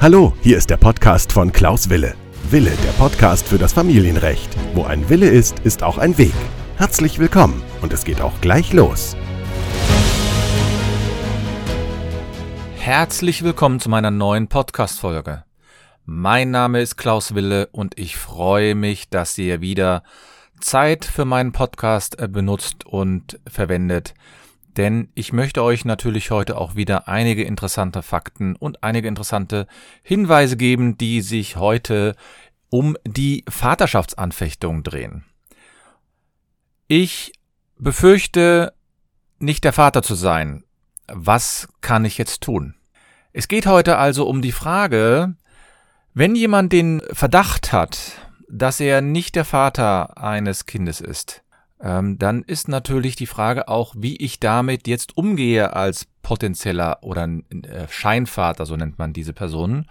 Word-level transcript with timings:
Hallo, 0.00 0.34
hier 0.42 0.58
ist 0.58 0.68
der 0.68 0.76
Podcast 0.76 1.32
von 1.32 1.50
Klaus 1.50 1.88
Wille. 1.88 2.14
Wille, 2.50 2.72
der 2.84 2.92
Podcast 2.92 3.48
für 3.48 3.56
das 3.56 3.72
Familienrecht. 3.72 4.54
Wo 4.74 4.84
ein 4.84 5.08
Wille 5.08 5.28
ist, 5.28 5.60
ist 5.60 5.82
auch 5.82 5.96
ein 5.96 6.18
Weg. 6.18 6.34
Herzlich 6.76 7.18
willkommen 7.18 7.62
und 7.80 7.92
es 7.92 8.04
geht 8.04 8.20
auch 8.20 8.40
gleich 8.40 8.72
los. 8.72 9.16
Herzlich 12.76 13.42
willkommen 13.42 13.80
zu 13.80 13.88
meiner 13.88 14.10
neuen 14.10 14.48
Podcast-Folge. 14.48 15.44
Mein 16.04 16.50
Name 16.50 16.82
ist 16.82 16.96
Klaus 16.96 17.34
Wille 17.34 17.68
und 17.72 17.98
ich 17.98 18.16
freue 18.16 18.74
mich, 18.74 19.08
dass 19.08 19.38
ihr 19.38 19.62
wieder 19.62 20.02
Zeit 20.60 21.06
für 21.06 21.24
meinen 21.24 21.52
Podcast 21.52 22.18
äh, 22.18 22.28
benutzt 22.28 22.84
und 22.84 23.40
verwendet. 23.46 24.12
Denn 24.76 25.08
ich 25.14 25.32
möchte 25.32 25.62
euch 25.62 25.84
natürlich 25.84 26.30
heute 26.30 26.58
auch 26.58 26.74
wieder 26.74 27.06
einige 27.06 27.44
interessante 27.44 28.02
Fakten 28.02 28.56
und 28.56 28.82
einige 28.82 29.06
interessante 29.06 29.66
Hinweise 30.02 30.56
geben, 30.56 30.98
die 30.98 31.20
sich 31.20 31.56
heute 31.56 32.16
um 32.70 32.96
die 33.06 33.44
Vaterschaftsanfechtung 33.48 34.82
drehen. 34.82 35.24
Ich 36.88 37.32
befürchte, 37.78 38.72
nicht 39.38 39.62
der 39.62 39.72
Vater 39.72 40.02
zu 40.02 40.16
sein. 40.16 40.64
Was 41.06 41.68
kann 41.80 42.04
ich 42.04 42.18
jetzt 42.18 42.42
tun? 42.42 42.74
Es 43.32 43.46
geht 43.46 43.66
heute 43.66 43.96
also 43.98 44.26
um 44.26 44.42
die 44.42 44.52
Frage, 44.52 45.36
wenn 46.14 46.34
jemand 46.34 46.72
den 46.72 47.00
Verdacht 47.12 47.72
hat, 47.72 48.12
dass 48.48 48.80
er 48.80 49.00
nicht 49.02 49.36
der 49.36 49.44
Vater 49.44 50.18
eines 50.18 50.66
Kindes 50.66 51.00
ist, 51.00 51.43
ähm, 51.84 52.18
dann 52.18 52.42
ist 52.42 52.66
natürlich 52.66 53.14
die 53.14 53.26
Frage 53.26 53.68
auch, 53.68 53.94
wie 53.94 54.16
ich 54.16 54.40
damit 54.40 54.88
jetzt 54.88 55.18
umgehe 55.18 55.74
als 55.74 56.06
potenzieller 56.22 56.96
oder 57.02 57.24
äh, 57.24 57.86
Scheinvater, 57.90 58.64
so 58.64 58.74
nennt 58.74 58.98
man 58.98 59.12
diese 59.12 59.34
Personen. 59.34 59.86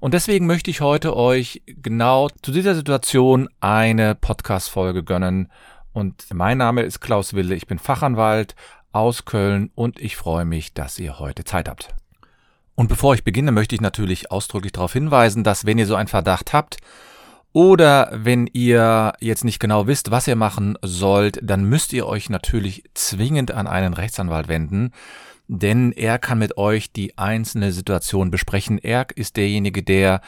Und 0.00 0.12
deswegen 0.12 0.44
möchte 0.44 0.70
ich 0.70 0.82
heute 0.82 1.16
euch 1.16 1.62
genau 1.66 2.28
zu 2.42 2.52
dieser 2.52 2.74
Situation 2.74 3.48
eine 3.58 4.14
Podcast-Folge 4.14 5.02
gönnen. 5.02 5.50
Und 5.94 6.26
mein 6.34 6.58
Name 6.58 6.82
ist 6.82 7.00
Klaus 7.00 7.32
Wille, 7.32 7.54
ich 7.54 7.66
bin 7.66 7.78
Fachanwalt 7.78 8.54
aus 8.92 9.24
Köln 9.24 9.70
und 9.74 9.98
ich 9.98 10.16
freue 10.16 10.44
mich, 10.44 10.74
dass 10.74 10.98
ihr 10.98 11.18
heute 11.18 11.44
Zeit 11.44 11.70
habt. 11.70 11.94
Und 12.74 12.88
bevor 12.88 13.14
ich 13.14 13.24
beginne, 13.24 13.50
möchte 13.50 13.74
ich 13.74 13.80
natürlich 13.80 14.30
ausdrücklich 14.30 14.72
darauf 14.72 14.92
hinweisen, 14.92 15.42
dass 15.42 15.64
wenn 15.64 15.78
ihr 15.78 15.86
so 15.86 15.94
einen 15.94 16.08
Verdacht 16.08 16.52
habt 16.52 16.76
oder 17.52 18.10
wenn 18.12 18.46
ihr 18.52 19.12
jetzt 19.20 19.44
nicht 19.44 19.58
genau 19.58 19.86
wisst, 19.86 20.10
was 20.10 20.28
ihr 20.28 20.36
machen 20.36 20.78
sollt, 20.82 21.40
dann 21.42 21.64
müsst 21.64 21.92
ihr 21.92 22.06
euch 22.06 22.30
natürlich 22.30 22.84
zwingend 22.94 23.50
an 23.50 23.66
einen 23.66 23.94
Rechtsanwalt 23.94 24.48
wenden, 24.48 24.92
denn 25.48 25.90
er 25.90 26.18
kann 26.18 26.38
mit 26.38 26.56
euch 26.56 26.92
die 26.92 27.18
einzelne 27.18 27.72
Situation 27.72 28.30
besprechen. 28.30 28.78
Er 28.78 29.06
ist 29.16 29.36
derjenige, 29.36 29.82
der 29.82 30.20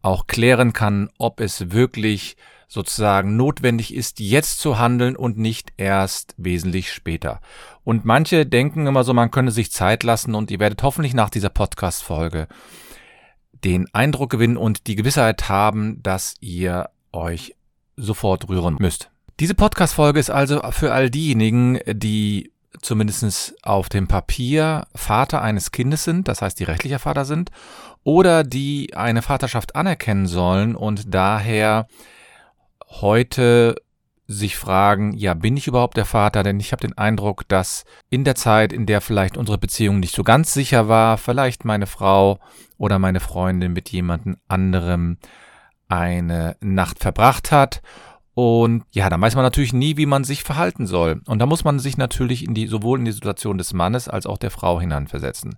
auch 0.00 0.26
klären 0.26 0.72
kann, 0.72 1.10
ob 1.18 1.40
es 1.40 1.72
wirklich 1.72 2.36
sozusagen 2.66 3.36
notwendig 3.36 3.94
ist, 3.94 4.18
jetzt 4.18 4.58
zu 4.58 4.78
handeln 4.78 5.16
und 5.16 5.38
nicht 5.38 5.72
erst 5.76 6.34
wesentlich 6.38 6.92
später. 6.92 7.40
Und 7.84 8.04
manche 8.04 8.46
denken 8.46 8.86
immer 8.86 9.04
so, 9.04 9.12
man 9.12 9.30
könne 9.30 9.50
sich 9.50 9.70
Zeit 9.70 10.02
lassen 10.02 10.34
und 10.34 10.50
ihr 10.50 10.60
werdet 10.60 10.82
hoffentlich 10.82 11.14
nach 11.14 11.30
dieser 11.30 11.50
Podcast-Folge 11.50 12.48
den 13.64 13.86
Eindruck 13.94 14.30
gewinnen 14.30 14.56
und 14.56 14.86
die 14.86 14.94
Gewissheit 14.94 15.48
haben, 15.48 16.02
dass 16.02 16.34
ihr 16.40 16.90
euch 17.12 17.54
sofort 17.96 18.48
rühren 18.48 18.76
müsst. 18.78 19.10
Diese 19.40 19.54
Podcast-Folge 19.54 20.20
ist 20.20 20.30
also 20.30 20.60
für 20.70 20.92
all 20.92 21.10
diejenigen, 21.10 21.80
die 21.86 22.52
zumindest 22.80 23.54
auf 23.62 23.88
dem 23.88 24.06
Papier 24.06 24.86
Vater 24.94 25.42
eines 25.42 25.72
Kindes 25.72 26.04
sind, 26.04 26.28
das 26.28 26.42
heißt, 26.42 26.58
die 26.58 26.64
rechtlicher 26.64 26.98
Vater 26.98 27.24
sind, 27.24 27.50
oder 28.02 28.44
die 28.44 28.94
eine 28.94 29.22
Vaterschaft 29.22 29.74
anerkennen 29.74 30.26
sollen 30.26 30.76
und 30.76 31.14
daher 31.14 31.86
heute 32.88 33.76
sich 34.26 34.56
fragen, 34.56 35.12
ja, 35.12 35.34
bin 35.34 35.56
ich 35.56 35.66
überhaupt 35.66 35.96
der 35.96 36.06
Vater? 36.06 36.42
Denn 36.42 36.60
ich 36.60 36.72
habe 36.72 36.80
den 36.80 36.96
Eindruck, 36.96 37.46
dass 37.48 37.84
in 38.10 38.24
der 38.24 38.34
Zeit, 38.34 38.72
in 38.72 38.86
der 38.86 39.00
vielleicht 39.00 39.36
unsere 39.36 39.58
Beziehung 39.58 40.00
nicht 40.00 40.14
so 40.14 40.22
ganz 40.24 40.54
sicher 40.54 40.88
war, 40.88 41.18
vielleicht 41.18 41.64
meine 41.64 41.86
Frau 41.86 42.38
oder 42.78 42.98
meine 42.98 43.20
Freundin 43.20 43.72
mit 43.72 43.90
jemandem 43.90 44.36
anderem 44.48 45.18
eine 45.88 46.56
Nacht 46.60 47.00
verbracht 47.00 47.52
hat. 47.52 47.82
Und 48.34 48.84
ja, 48.90 49.08
da 49.08 49.20
weiß 49.20 49.36
man 49.36 49.44
natürlich 49.44 49.72
nie, 49.72 49.96
wie 49.96 50.06
man 50.06 50.24
sich 50.24 50.42
verhalten 50.42 50.86
soll. 50.86 51.20
Und 51.26 51.38
da 51.38 51.46
muss 51.46 51.62
man 51.62 51.78
sich 51.78 51.96
natürlich 51.96 52.44
in 52.44 52.54
die, 52.54 52.66
sowohl 52.66 52.98
in 52.98 53.04
die 53.04 53.12
Situation 53.12 53.58
des 53.58 53.72
Mannes 53.72 54.08
als 54.08 54.26
auch 54.26 54.38
der 54.38 54.50
Frau 54.50 54.80
hineinversetzen. 54.80 55.56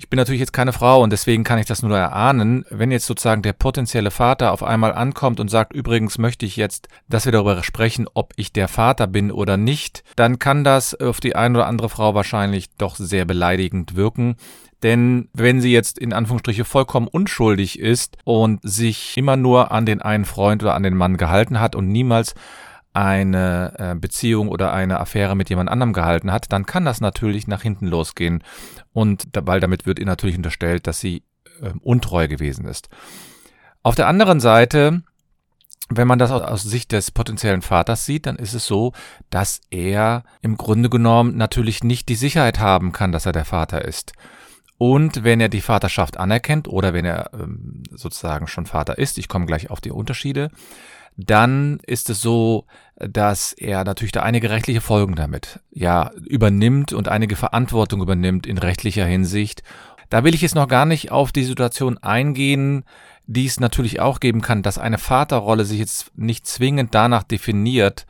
Ich 0.00 0.08
bin 0.08 0.16
natürlich 0.16 0.38
jetzt 0.38 0.52
keine 0.52 0.72
Frau 0.72 1.02
und 1.02 1.10
deswegen 1.10 1.42
kann 1.42 1.58
ich 1.58 1.66
das 1.66 1.82
nur 1.82 1.98
erahnen. 1.98 2.64
Wenn 2.70 2.92
jetzt 2.92 3.06
sozusagen 3.06 3.42
der 3.42 3.52
potenzielle 3.52 4.12
Vater 4.12 4.52
auf 4.52 4.62
einmal 4.62 4.92
ankommt 4.92 5.40
und 5.40 5.48
sagt, 5.48 5.72
übrigens 5.72 6.18
möchte 6.18 6.46
ich 6.46 6.54
jetzt, 6.54 6.86
dass 7.08 7.24
wir 7.24 7.32
darüber 7.32 7.64
sprechen, 7.64 8.06
ob 8.14 8.32
ich 8.36 8.52
der 8.52 8.68
Vater 8.68 9.08
bin 9.08 9.32
oder 9.32 9.56
nicht, 9.56 10.04
dann 10.14 10.38
kann 10.38 10.62
das 10.62 10.94
auf 10.94 11.18
die 11.18 11.34
eine 11.34 11.58
oder 11.58 11.66
andere 11.66 11.88
Frau 11.88 12.14
wahrscheinlich 12.14 12.68
doch 12.78 12.94
sehr 12.94 13.24
beleidigend 13.24 13.96
wirken. 13.96 14.36
Denn 14.84 15.28
wenn 15.32 15.60
sie 15.60 15.72
jetzt 15.72 15.98
in 15.98 16.12
Anführungsstriche 16.12 16.64
vollkommen 16.64 17.08
unschuldig 17.08 17.80
ist 17.80 18.18
und 18.22 18.60
sich 18.62 19.16
immer 19.16 19.36
nur 19.36 19.72
an 19.72 19.84
den 19.84 20.00
einen 20.00 20.24
Freund 20.24 20.62
oder 20.62 20.74
an 20.74 20.84
den 20.84 20.94
Mann 20.94 21.16
gehalten 21.16 21.58
hat 21.58 21.74
und 21.74 21.88
niemals 21.88 22.36
eine 22.98 23.74
äh, 23.78 23.94
Beziehung 23.94 24.48
oder 24.48 24.72
eine 24.72 24.98
Affäre 24.98 25.36
mit 25.36 25.50
jemand 25.50 25.70
anderem 25.70 25.92
gehalten 25.92 26.32
hat, 26.32 26.50
dann 26.50 26.66
kann 26.66 26.84
das 26.84 27.00
natürlich 27.00 27.46
nach 27.46 27.62
hinten 27.62 27.86
losgehen. 27.86 28.42
Und 28.92 29.28
weil 29.32 29.60
damit 29.60 29.86
wird 29.86 30.00
ihr 30.00 30.06
natürlich 30.06 30.36
unterstellt, 30.36 30.88
dass 30.88 30.98
sie 30.98 31.22
äh, 31.62 31.70
untreu 31.80 32.26
gewesen 32.26 32.66
ist. 32.66 32.88
Auf 33.84 33.94
der 33.94 34.08
anderen 34.08 34.40
Seite, 34.40 35.02
wenn 35.88 36.08
man 36.08 36.18
das 36.18 36.32
aus 36.32 36.64
Sicht 36.64 36.90
des 36.90 37.12
potenziellen 37.12 37.62
Vaters 37.62 38.04
sieht, 38.04 38.26
dann 38.26 38.34
ist 38.34 38.54
es 38.54 38.66
so, 38.66 38.92
dass 39.30 39.60
er 39.70 40.24
im 40.42 40.56
Grunde 40.56 40.90
genommen 40.90 41.36
natürlich 41.36 41.84
nicht 41.84 42.08
die 42.08 42.16
Sicherheit 42.16 42.58
haben 42.58 42.90
kann, 42.90 43.12
dass 43.12 43.26
er 43.26 43.32
der 43.32 43.44
Vater 43.44 43.84
ist. 43.84 44.12
Und 44.76 45.22
wenn 45.22 45.40
er 45.40 45.48
die 45.48 45.60
Vaterschaft 45.60 46.16
anerkennt 46.16 46.66
oder 46.66 46.94
wenn 46.94 47.04
er 47.04 47.30
ähm, 47.32 47.84
sozusagen 47.92 48.48
schon 48.48 48.66
Vater 48.66 48.98
ist, 48.98 49.18
ich 49.18 49.28
komme 49.28 49.46
gleich 49.46 49.70
auf 49.70 49.80
die 49.80 49.92
Unterschiede, 49.92 50.50
dann 51.18 51.80
ist 51.84 52.10
es 52.10 52.22
so, 52.22 52.64
dass 52.96 53.52
er 53.52 53.82
natürlich 53.82 54.12
da 54.12 54.22
einige 54.22 54.50
rechtliche 54.50 54.80
Folgen 54.80 55.16
damit 55.16 55.58
ja 55.70 56.12
übernimmt 56.24 56.92
und 56.92 57.08
einige 57.08 57.34
Verantwortung 57.34 58.00
übernimmt 58.00 58.46
in 58.46 58.56
rechtlicher 58.56 59.04
Hinsicht. 59.04 59.64
Da 60.10 60.22
will 60.22 60.34
ich 60.34 60.42
jetzt 60.42 60.54
noch 60.54 60.68
gar 60.68 60.86
nicht 60.86 61.10
auf 61.10 61.32
die 61.32 61.42
Situation 61.42 61.98
eingehen, 61.98 62.84
die 63.26 63.46
es 63.46 63.58
natürlich 63.58 63.98
auch 64.00 64.20
geben 64.20 64.42
kann, 64.42 64.62
dass 64.62 64.78
eine 64.78 64.96
Vaterrolle 64.96 65.64
sich 65.64 65.80
jetzt 65.80 66.16
nicht 66.16 66.46
zwingend 66.46 66.94
danach 66.94 67.24
definiert, 67.24 68.06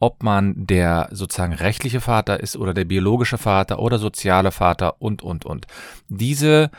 ob 0.00 0.24
man 0.24 0.66
der 0.66 1.08
sozusagen 1.12 1.52
rechtliche 1.52 2.00
Vater 2.00 2.40
ist 2.40 2.56
oder 2.56 2.74
der 2.74 2.84
biologische 2.84 3.38
Vater 3.38 3.78
oder 3.78 3.98
soziale 3.98 4.50
Vater 4.50 5.00
und, 5.00 5.22
und, 5.22 5.44
und. 5.44 5.66
Diese 6.08 6.70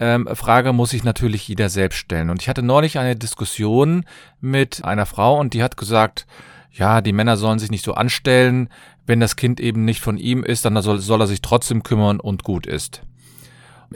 ähm, 0.00 0.28
Frage 0.32 0.72
muss 0.72 0.90
sich 0.90 1.04
natürlich 1.04 1.46
jeder 1.46 1.68
selbst 1.68 1.98
stellen. 1.98 2.30
Und 2.30 2.42
ich 2.42 2.48
hatte 2.48 2.62
neulich 2.62 2.98
eine 2.98 3.14
Diskussion 3.14 4.04
mit 4.40 4.82
einer 4.84 5.06
Frau 5.06 5.38
und 5.38 5.54
die 5.54 5.62
hat 5.62 5.76
gesagt, 5.76 6.26
ja, 6.72 7.00
die 7.00 7.12
Männer 7.12 7.36
sollen 7.36 7.58
sich 7.58 7.70
nicht 7.70 7.84
so 7.84 7.94
anstellen, 7.94 8.70
wenn 9.06 9.20
das 9.20 9.36
Kind 9.36 9.60
eben 9.60 9.84
nicht 9.84 10.00
von 10.00 10.16
ihm 10.16 10.42
ist, 10.42 10.64
dann 10.64 10.80
soll, 10.82 10.98
soll 11.00 11.20
er 11.20 11.26
sich 11.26 11.42
trotzdem 11.42 11.82
kümmern 11.82 12.18
und 12.18 12.44
gut 12.44 12.66
ist. 12.66 13.02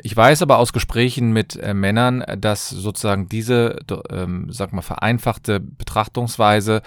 Ich 0.02 0.16
weiß 0.16 0.42
aber 0.42 0.58
aus 0.58 0.72
Gesprächen 0.72 1.32
mit 1.32 1.56
äh, 1.56 1.72
Männern, 1.72 2.24
dass 2.38 2.68
sozusagen 2.68 3.28
diese, 3.28 3.78
ähm, 4.10 4.48
sag 4.50 4.72
mal, 4.72 4.82
vereinfachte 4.82 5.60
Betrachtungsweise 5.60 6.82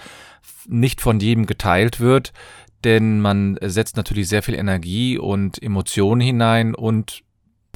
nicht 0.68 1.00
von 1.00 1.18
jedem 1.18 1.46
geteilt 1.46 2.00
wird, 2.00 2.34
denn 2.84 3.20
man 3.20 3.58
setzt 3.62 3.96
natürlich 3.96 4.28
sehr 4.28 4.42
viel 4.42 4.54
Energie 4.54 5.18
und 5.18 5.60
Emotionen 5.62 6.20
hinein 6.20 6.74
und 6.74 7.22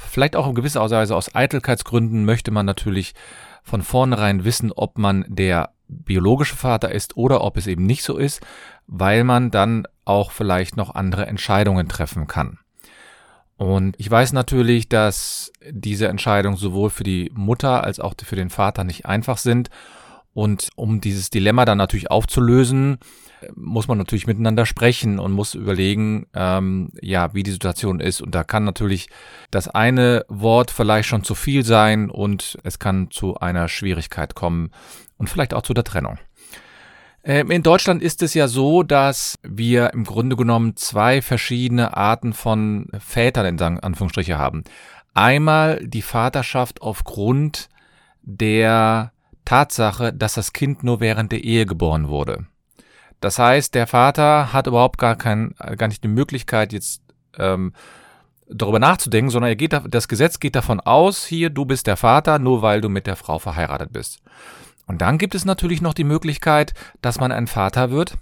vielleicht 0.08 0.36
auch 0.36 0.48
in 0.48 0.54
gewisser 0.54 0.88
Weise 0.88 1.16
aus 1.16 1.34
Eitelkeitsgründen 1.34 2.24
möchte 2.24 2.50
man 2.50 2.66
natürlich 2.66 3.14
von 3.62 3.82
vornherein 3.82 4.44
wissen, 4.44 4.72
ob 4.72 4.98
man 4.98 5.24
der 5.28 5.70
biologische 5.88 6.56
Vater 6.56 6.90
ist 6.90 7.16
oder 7.16 7.42
ob 7.42 7.56
es 7.56 7.66
eben 7.66 7.86
nicht 7.86 8.02
so 8.02 8.16
ist, 8.16 8.40
weil 8.86 9.24
man 9.24 9.50
dann 9.50 9.86
auch 10.04 10.30
vielleicht 10.30 10.76
noch 10.76 10.94
andere 10.94 11.26
Entscheidungen 11.26 11.88
treffen 11.88 12.26
kann. 12.26 12.58
Und 13.56 13.94
ich 13.98 14.10
weiß 14.10 14.32
natürlich, 14.32 14.88
dass 14.88 15.52
diese 15.70 16.08
Entscheidungen 16.08 16.56
sowohl 16.56 16.90
für 16.90 17.04
die 17.04 17.30
Mutter 17.34 17.84
als 17.84 18.00
auch 18.00 18.14
für 18.20 18.36
den 18.36 18.50
Vater 18.50 18.82
nicht 18.82 19.06
einfach 19.06 19.38
sind. 19.38 19.70
Und 20.34 20.70
um 20.74 21.00
dieses 21.00 21.30
Dilemma 21.30 21.64
dann 21.64 21.78
natürlich 21.78 22.10
aufzulösen, 22.10 22.98
muss 23.54 23.88
man 23.88 23.98
natürlich 23.98 24.26
miteinander 24.26 24.66
sprechen 24.66 25.18
und 25.18 25.32
muss 25.32 25.54
überlegen, 25.54 26.26
ähm, 26.34 26.90
ja, 27.00 27.34
wie 27.34 27.42
die 27.42 27.50
Situation 27.50 28.00
ist. 28.00 28.20
Und 28.20 28.34
da 28.34 28.44
kann 28.44 28.64
natürlich 28.64 29.08
das 29.50 29.68
eine 29.68 30.24
Wort 30.28 30.70
vielleicht 30.70 31.08
schon 31.08 31.24
zu 31.24 31.34
viel 31.34 31.64
sein 31.64 32.10
und 32.10 32.58
es 32.62 32.78
kann 32.78 33.10
zu 33.10 33.36
einer 33.38 33.68
Schwierigkeit 33.68 34.34
kommen 34.34 34.70
und 35.16 35.30
vielleicht 35.30 35.54
auch 35.54 35.62
zu 35.62 35.74
der 35.74 35.84
Trennung. 35.84 36.18
Ähm, 37.24 37.50
in 37.50 37.62
Deutschland 37.62 38.02
ist 38.02 38.22
es 38.22 38.34
ja 38.34 38.48
so, 38.48 38.82
dass 38.82 39.38
wir 39.42 39.92
im 39.92 40.04
Grunde 40.04 40.36
genommen 40.36 40.76
zwei 40.76 41.22
verschiedene 41.22 41.96
Arten 41.96 42.32
von 42.32 42.88
Vätern 42.98 43.46
in 43.46 43.60
Anführungsstriche 43.60 44.38
haben. 44.38 44.64
Einmal 45.14 45.86
die 45.86 46.02
Vaterschaft 46.02 46.82
aufgrund 46.82 47.68
der 48.22 49.12
Tatsache, 49.44 50.12
dass 50.12 50.34
das 50.34 50.52
Kind 50.52 50.82
nur 50.82 51.00
während 51.00 51.32
der 51.32 51.44
Ehe 51.44 51.66
geboren 51.66 52.08
wurde. 52.08 52.46
Das 53.22 53.38
heißt, 53.38 53.74
der 53.76 53.86
Vater 53.86 54.52
hat 54.52 54.66
überhaupt 54.66 54.98
gar 54.98 55.14
kein, 55.14 55.54
gar 55.78 55.86
nicht 55.86 56.02
die 56.02 56.08
Möglichkeit, 56.08 56.72
jetzt 56.72 57.02
ähm, 57.38 57.72
darüber 58.48 58.80
nachzudenken, 58.80 59.30
sondern 59.30 59.50
er 59.50 59.56
geht, 59.56 59.80
das 59.88 60.08
Gesetz 60.08 60.40
geht 60.40 60.56
davon 60.56 60.80
aus, 60.80 61.24
hier, 61.24 61.48
du 61.48 61.64
bist 61.64 61.86
der 61.86 61.96
Vater, 61.96 62.40
nur 62.40 62.62
weil 62.62 62.80
du 62.80 62.88
mit 62.88 63.06
der 63.06 63.14
Frau 63.14 63.38
verheiratet 63.38 63.92
bist. 63.92 64.18
Und 64.86 65.02
dann 65.02 65.18
gibt 65.18 65.36
es 65.36 65.44
natürlich 65.44 65.80
noch 65.80 65.94
die 65.94 66.02
Möglichkeit, 66.02 66.74
dass 67.00 67.20
man 67.20 67.30
ein 67.30 67.46
Vater 67.46 67.92
wird. 67.92 68.18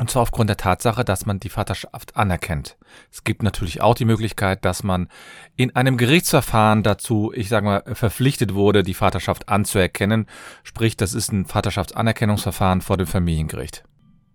Und 0.00 0.10
zwar 0.10 0.22
aufgrund 0.22 0.48
der 0.48 0.56
Tatsache, 0.56 1.04
dass 1.04 1.26
man 1.26 1.40
die 1.40 1.50
Vaterschaft 1.50 2.16
anerkennt. 2.16 2.78
Es 3.12 3.22
gibt 3.22 3.42
natürlich 3.42 3.82
auch 3.82 3.94
die 3.94 4.06
Möglichkeit, 4.06 4.64
dass 4.64 4.82
man 4.82 5.08
in 5.56 5.76
einem 5.76 5.98
Gerichtsverfahren 5.98 6.82
dazu, 6.82 7.32
ich 7.34 7.50
sage 7.50 7.66
mal, 7.66 7.82
verpflichtet 7.92 8.54
wurde, 8.54 8.82
die 8.82 8.94
Vaterschaft 8.94 9.50
anzuerkennen. 9.50 10.24
Sprich, 10.62 10.96
das 10.96 11.12
ist 11.12 11.32
ein 11.32 11.44
Vaterschaftsanerkennungsverfahren 11.44 12.80
vor 12.80 12.96
dem 12.96 13.06
Familiengericht. 13.06 13.84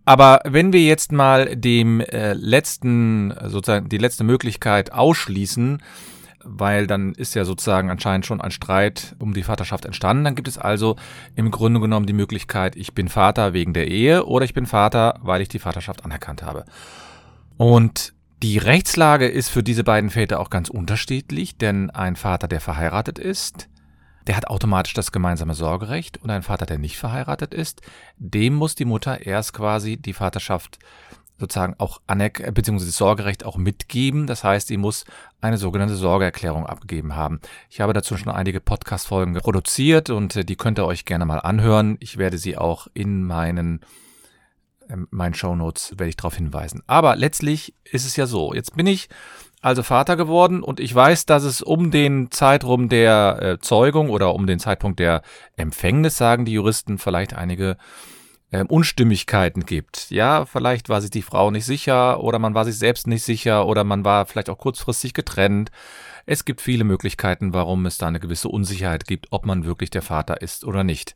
Aber 0.05 0.41
wenn 0.45 0.71
wir 0.71 0.83
jetzt 0.83 1.11
mal 1.11 1.55
dem 1.55 1.99
äh, 1.99 2.33
letzten, 2.33 3.33
sozusagen 3.45 3.89
die 3.89 3.97
letzte 3.97 4.23
Möglichkeit 4.23 4.93
ausschließen, 4.93 5.81
weil 6.45 6.87
dann 6.87 7.13
ist 7.13 7.35
ja 7.35 7.43
sozusagen 7.43 7.89
anscheinend 7.89 8.25
schon 8.25 8.39
ein 8.39 8.51
Streit 8.51 9.15
um 9.19 9.33
die 9.33 9.43
Vaterschaft 9.43 9.85
entstanden. 9.85 10.23
Dann 10.23 10.35
gibt 10.35 10.47
es 10.47 10.57
also 10.57 10.95
im 11.35 11.51
Grunde 11.51 11.79
genommen 11.79 12.05
die 12.05 12.13
Möglichkeit, 12.13 12.75
ich 12.75 12.93
bin 12.93 13.09
Vater 13.09 13.53
wegen 13.53 13.73
der 13.73 13.87
Ehe 13.87 14.25
oder 14.25 14.45
ich 14.45 14.53
bin 14.53 14.65
Vater, 14.65 15.19
weil 15.21 15.41
ich 15.41 15.49
die 15.49 15.59
Vaterschaft 15.59 16.05
anerkannt 16.05 16.43
habe. 16.43 16.65
Und 17.57 18.13
die 18.43 18.57
Rechtslage 18.57 19.27
ist 19.27 19.49
für 19.49 19.63
diese 19.63 19.83
beiden 19.83 20.09
Väter 20.09 20.39
auch 20.39 20.49
ganz 20.49 20.69
unterschiedlich, 20.69 21.57
denn 21.57 21.89
ein 21.89 22.15
Vater, 22.15 22.47
der 22.47 22.61
verheiratet 22.61 23.17
ist, 23.17 23.69
der 24.27 24.37
hat 24.37 24.47
automatisch 24.47 24.93
das 24.93 25.11
gemeinsame 25.11 25.53
Sorgerecht 25.53 26.17
und 26.17 26.29
ein 26.29 26.43
Vater, 26.43 26.65
der 26.65 26.77
nicht 26.77 26.97
verheiratet 26.97 27.53
ist, 27.53 27.81
dem 28.17 28.55
muss 28.55 28.75
die 28.75 28.85
Mutter 28.85 29.25
erst 29.25 29.53
quasi 29.53 29.97
die 29.97 30.13
Vaterschaft 30.13 30.79
sozusagen 31.37 31.75
auch 31.77 32.01
anerkennen, 32.07 32.53
beziehungsweise 32.53 32.89
das 32.89 32.97
Sorgerecht 32.97 33.45
auch 33.45 33.57
mitgeben. 33.57 34.27
Das 34.27 34.43
heißt, 34.43 34.67
sie 34.67 34.77
muss 34.77 35.05
eine 35.41 35.57
sogenannte 35.57 35.95
Sorgeerklärung 35.95 36.65
abgegeben 36.65 37.15
haben. 37.15 37.39
Ich 37.69 37.81
habe 37.81 37.93
dazu 37.93 38.17
schon 38.17 38.31
einige 38.31 38.61
Podcast-Folgen 38.61 39.33
produziert 39.35 40.09
und 40.09 40.35
äh, 40.35 40.45
die 40.45 40.55
könnt 40.55 40.79
ihr 40.79 40.85
euch 40.85 41.05
gerne 41.05 41.25
mal 41.25 41.39
anhören. 41.39 41.97
Ich 41.99 42.17
werde 42.17 42.37
sie 42.37 42.57
auch 42.57 42.87
in 42.93 43.23
meinen 43.23 43.81
ähm, 44.89 45.07
meinen 45.11 45.33
Shownotes 45.33 45.91
werde 45.91 46.09
ich 46.09 46.17
darauf 46.17 46.35
hinweisen. 46.35 46.83
Aber 46.87 47.15
letztlich 47.15 47.73
ist 47.83 48.05
es 48.05 48.15
ja 48.15 48.25
so. 48.25 48.53
Jetzt 48.53 48.75
bin 48.75 48.87
ich 48.87 49.09
also 49.61 49.81
Vater 49.81 50.15
geworden 50.15 50.61
und 50.61 50.79
ich 50.79 50.93
weiß, 50.93 51.25
dass 51.25 51.43
es 51.43 51.63
um 51.63 51.89
den 51.89 52.29
Zeitraum 52.29 52.87
der 52.87 53.39
äh, 53.41 53.59
Zeugung 53.59 54.09
oder 54.09 54.35
um 54.35 54.45
den 54.45 54.59
Zeitpunkt 54.59 54.99
der 54.99 55.23
Empfängnis, 55.57 56.17
sagen 56.17 56.45
die 56.45 56.53
Juristen, 56.53 56.99
vielleicht 56.99 57.33
einige 57.33 57.77
äh, 58.51 58.63
Unstimmigkeiten 58.63 59.65
gibt. 59.65 60.09
Ja, 60.11 60.45
vielleicht 60.45 60.89
war 60.89 61.01
sich 61.01 61.11
die 61.11 61.21
Frau 61.21 61.51
nicht 61.51 61.65
sicher 61.65 62.21
oder 62.21 62.39
man 62.39 62.53
war 62.53 62.65
sich 62.65 62.77
selbst 62.77 63.07
nicht 63.07 63.23
sicher 63.23 63.67
oder 63.67 63.83
man 63.83 64.05
war 64.05 64.25
vielleicht 64.25 64.49
auch 64.49 64.57
kurzfristig 64.57 65.13
getrennt. 65.13 65.71
Es 66.25 66.45
gibt 66.45 66.61
viele 66.61 66.83
Möglichkeiten, 66.83 67.53
warum 67.53 67.85
es 67.85 67.97
da 67.97 68.07
eine 68.07 68.19
gewisse 68.19 68.49
Unsicherheit 68.49 69.05
gibt, 69.05 69.27
ob 69.31 69.45
man 69.45 69.65
wirklich 69.65 69.89
der 69.89 70.01
Vater 70.01 70.41
ist 70.41 70.65
oder 70.65 70.83
nicht. 70.83 71.15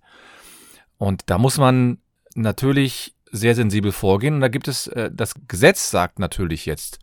Und 0.98 1.24
da 1.30 1.38
muss 1.38 1.58
man 1.58 2.00
natürlich 2.36 3.16
sehr 3.32 3.56
sensibel 3.56 3.92
vorgehen. 3.92 4.36
Und 4.36 4.42
da 4.42 4.48
gibt 4.48 4.68
es, 4.68 4.88
äh, 4.88 5.10
das 5.14 5.34
Gesetz 5.48 5.90
sagt 5.92 6.20
natürlich 6.20 6.66
jetzt, 6.66 7.00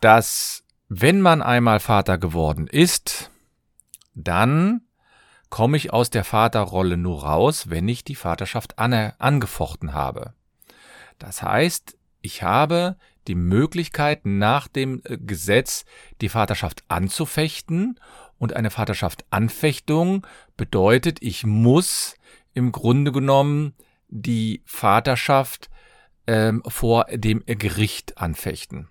dass 0.00 0.64
wenn 0.88 1.20
man 1.20 1.42
einmal 1.42 1.80
Vater 1.80 2.18
geworden 2.18 2.66
ist, 2.66 3.30
dann 4.14 4.82
komme 5.50 5.76
ich 5.76 5.92
aus 5.92 6.10
der 6.10 6.24
Vaterrolle 6.24 6.96
nur 6.96 7.24
raus, 7.24 7.70
wenn 7.70 7.88
ich 7.88 8.04
die 8.04 8.14
Vaterschaft 8.14 8.78
angefochten 8.78 9.94
habe. 9.94 10.34
Das 11.18 11.42
heißt, 11.42 11.96
ich 12.20 12.42
habe 12.42 12.96
die 13.28 13.34
Möglichkeit, 13.34 14.26
nach 14.26 14.68
dem 14.68 15.00
äh, 15.04 15.16
Gesetz 15.18 15.84
die 16.20 16.28
Vaterschaft 16.28 16.84
anzufechten 16.88 17.98
und 18.38 18.54
eine 18.54 18.70
Vaterschaft-Anfechtung 18.70 20.26
bedeutet, 20.56 21.18
ich 21.22 21.46
muss 21.46 22.16
im 22.52 22.72
Grunde 22.72 23.12
genommen 23.12 23.74
die 24.08 24.62
Vaterschaft 24.64 25.70
ähm, 26.26 26.62
vor 26.66 27.06
dem 27.10 27.42
Gericht 27.46 28.18
anfechten. 28.18 28.88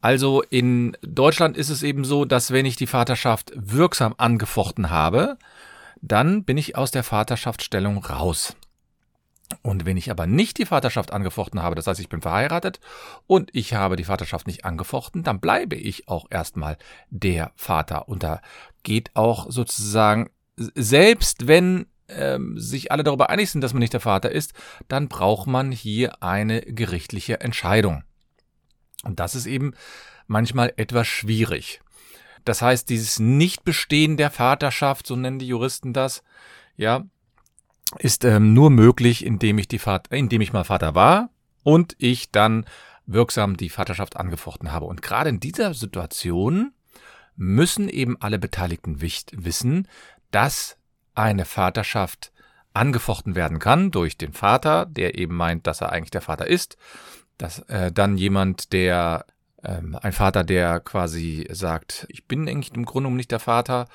Also 0.00 0.42
in 0.42 0.96
Deutschland 1.02 1.56
ist 1.56 1.70
es 1.70 1.84
eben 1.84 2.04
so, 2.04 2.24
dass 2.24 2.50
wenn 2.50 2.66
ich 2.66 2.74
die 2.74 2.88
Vaterschaft 2.88 3.52
wirksam 3.54 4.14
angefochten 4.18 4.90
habe, 4.90 5.38
dann 6.02 6.44
bin 6.44 6.58
ich 6.58 6.76
aus 6.76 6.90
der 6.90 7.04
Vaterschaftsstellung 7.04 8.04
raus. 8.04 8.54
Und 9.62 9.84
wenn 9.84 9.96
ich 9.96 10.10
aber 10.10 10.26
nicht 10.26 10.58
die 10.58 10.66
Vaterschaft 10.66 11.12
angefochten 11.12 11.62
habe, 11.62 11.74
das 11.74 11.86
heißt, 11.86 12.00
ich 12.00 12.08
bin 12.08 12.22
verheiratet 12.22 12.80
und 13.26 13.50
ich 13.52 13.74
habe 13.74 13.96
die 13.96 14.04
Vaterschaft 14.04 14.46
nicht 14.46 14.64
angefochten, 14.64 15.22
dann 15.22 15.40
bleibe 15.40 15.76
ich 15.76 16.08
auch 16.08 16.26
erstmal 16.30 16.78
der 17.10 17.52
Vater. 17.54 18.08
Und 18.08 18.22
da 18.22 18.40
geht 18.82 19.10
auch 19.14 19.50
sozusagen, 19.50 20.30
selbst 20.56 21.46
wenn 21.46 21.86
ähm, 22.08 22.58
sich 22.58 22.90
alle 22.90 23.04
darüber 23.04 23.30
einig 23.30 23.50
sind, 23.50 23.60
dass 23.60 23.74
man 23.74 23.80
nicht 23.80 23.92
der 23.92 24.00
Vater 24.00 24.32
ist, 24.32 24.54
dann 24.88 25.08
braucht 25.08 25.46
man 25.46 25.70
hier 25.70 26.22
eine 26.22 26.62
gerichtliche 26.62 27.40
Entscheidung. 27.40 28.04
Und 29.04 29.20
das 29.20 29.34
ist 29.34 29.46
eben 29.46 29.74
manchmal 30.26 30.72
etwas 30.76 31.06
schwierig. 31.06 31.80
Das 32.44 32.62
heißt, 32.62 32.88
dieses 32.88 33.18
Nichtbestehen 33.18 34.16
der 34.16 34.30
Vaterschaft, 34.30 35.06
so 35.06 35.16
nennen 35.16 35.38
die 35.38 35.46
Juristen 35.46 35.92
das, 35.92 36.22
ja, 36.76 37.04
ist 37.98 38.24
ähm, 38.24 38.54
nur 38.54 38.70
möglich, 38.70 39.24
indem 39.24 39.58
ich 39.58 39.68
die 39.68 39.78
Vater, 39.78 40.16
indem 40.16 40.40
ich 40.40 40.52
mal 40.52 40.64
Vater 40.64 40.94
war 40.94 41.30
und 41.62 41.94
ich 41.98 42.30
dann 42.30 42.64
wirksam 43.06 43.56
die 43.56 43.68
Vaterschaft 43.68 44.16
angefochten 44.16 44.72
habe. 44.72 44.86
Und 44.86 45.02
gerade 45.02 45.30
in 45.30 45.40
dieser 45.40 45.74
Situation 45.74 46.72
müssen 47.36 47.88
eben 47.88 48.16
alle 48.20 48.38
Beteiligten 48.38 49.00
wissen, 49.00 49.88
dass 50.30 50.76
eine 51.14 51.44
Vaterschaft 51.44 52.32
angefochten 52.74 53.34
werden 53.34 53.58
kann 53.58 53.90
durch 53.90 54.16
den 54.16 54.32
Vater, 54.32 54.86
der 54.86 55.18
eben 55.18 55.36
meint, 55.36 55.66
dass 55.66 55.80
er 55.80 55.92
eigentlich 55.92 56.10
der 56.10 56.22
Vater 56.22 56.46
ist, 56.46 56.76
dass 57.36 57.58
äh, 57.68 57.92
dann 57.92 58.16
jemand, 58.16 58.72
der 58.72 59.26
ähm, 59.64 59.96
ein 60.00 60.12
Vater, 60.12 60.44
der 60.44 60.80
quasi 60.80 61.46
sagt, 61.50 62.06
ich 62.08 62.26
bin 62.26 62.48
eigentlich 62.48 62.74
im 62.74 62.84
Grunde 62.84 63.10
nicht 63.10 63.30
der 63.30 63.40
Vater 63.40 63.86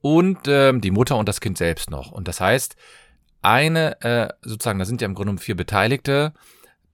und 0.00 0.38
ähm, 0.46 0.80
die 0.80 0.90
Mutter 0.90 1.16
und 1.16 1.28
das 1.28 1.40
Kind 1.40 1.58
selbst 1.58 1.90
noch. 1.90 2.12
Und 2.12 2.28
das 2.28 2.40
heißt, 2.40 2.76
eine, 3.42 4.00
äh, 4.02 4.28
sozusagen, 4.42 4.78
da 4.78 4.84
sind 4.84 5.00
ja 5.00 5.06
im 5.06 5.14
Grunde 5.14 5.40
vier 5.40 5.56
Beteiligte, 5.56 6.32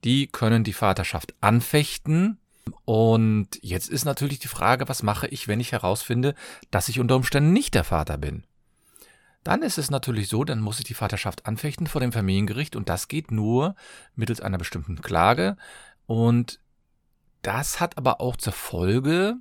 die 0.04 0.26
können 0.28 0.64
die 0.64 0.72
Vaterschaft 0.72 1.34
anfechten. 1.40 2.38
Und 2.84 3.48
jetzt 3.62 3.88
ist 3.88 4.04
natürlich 4.04 4.38
die 4.38 4.48
Frage, 4.48 4.88
was 4.88 5.02
mache 5.02 5.28
ich, 5.28 5.48
wenn 5.48 5.60
ich 5.60 5.72
herausfinde, 5.72 6.34
dass 6.70 6.88
ich 6.88 6.98
unter 6.98 7.16
Umständen 7.16 7.52
nicht 7.52 7.74
der 7.74 7.84
Vater 7.84 8.18
bin? 8.18 8.44
Dann 9.44 9.62
ist 9.62 9.78
es 9.78 9.90
natürlich 9.90 10.28
so, 10.28 10.42
dann 10.42 10.60
muss 10.60 10.80
ich 10.80 10.84
die 10.84 10.94
Vaterschaft 10.94 11.46
anfechten 11.46 11.86
vor 11.86 12.00
dem 12.00 12.10
Familiengericht 12.10 12.74
und 12.74 12.88
das 12.88 13.06
geht 13.06 13.30
nur 13.30 13.76
mittels 14.16 14.40
einer 14.40 14.58
bestimmten 14.58 15.00
Klage. 15.00 15.56
Und 16.06 16.58
das 17.46 17.80
hat 17.80 17.96
aber 17.96 18.20
auch 18.20 18.36
zur 18.36 18.52
Folge, 18.52 19.36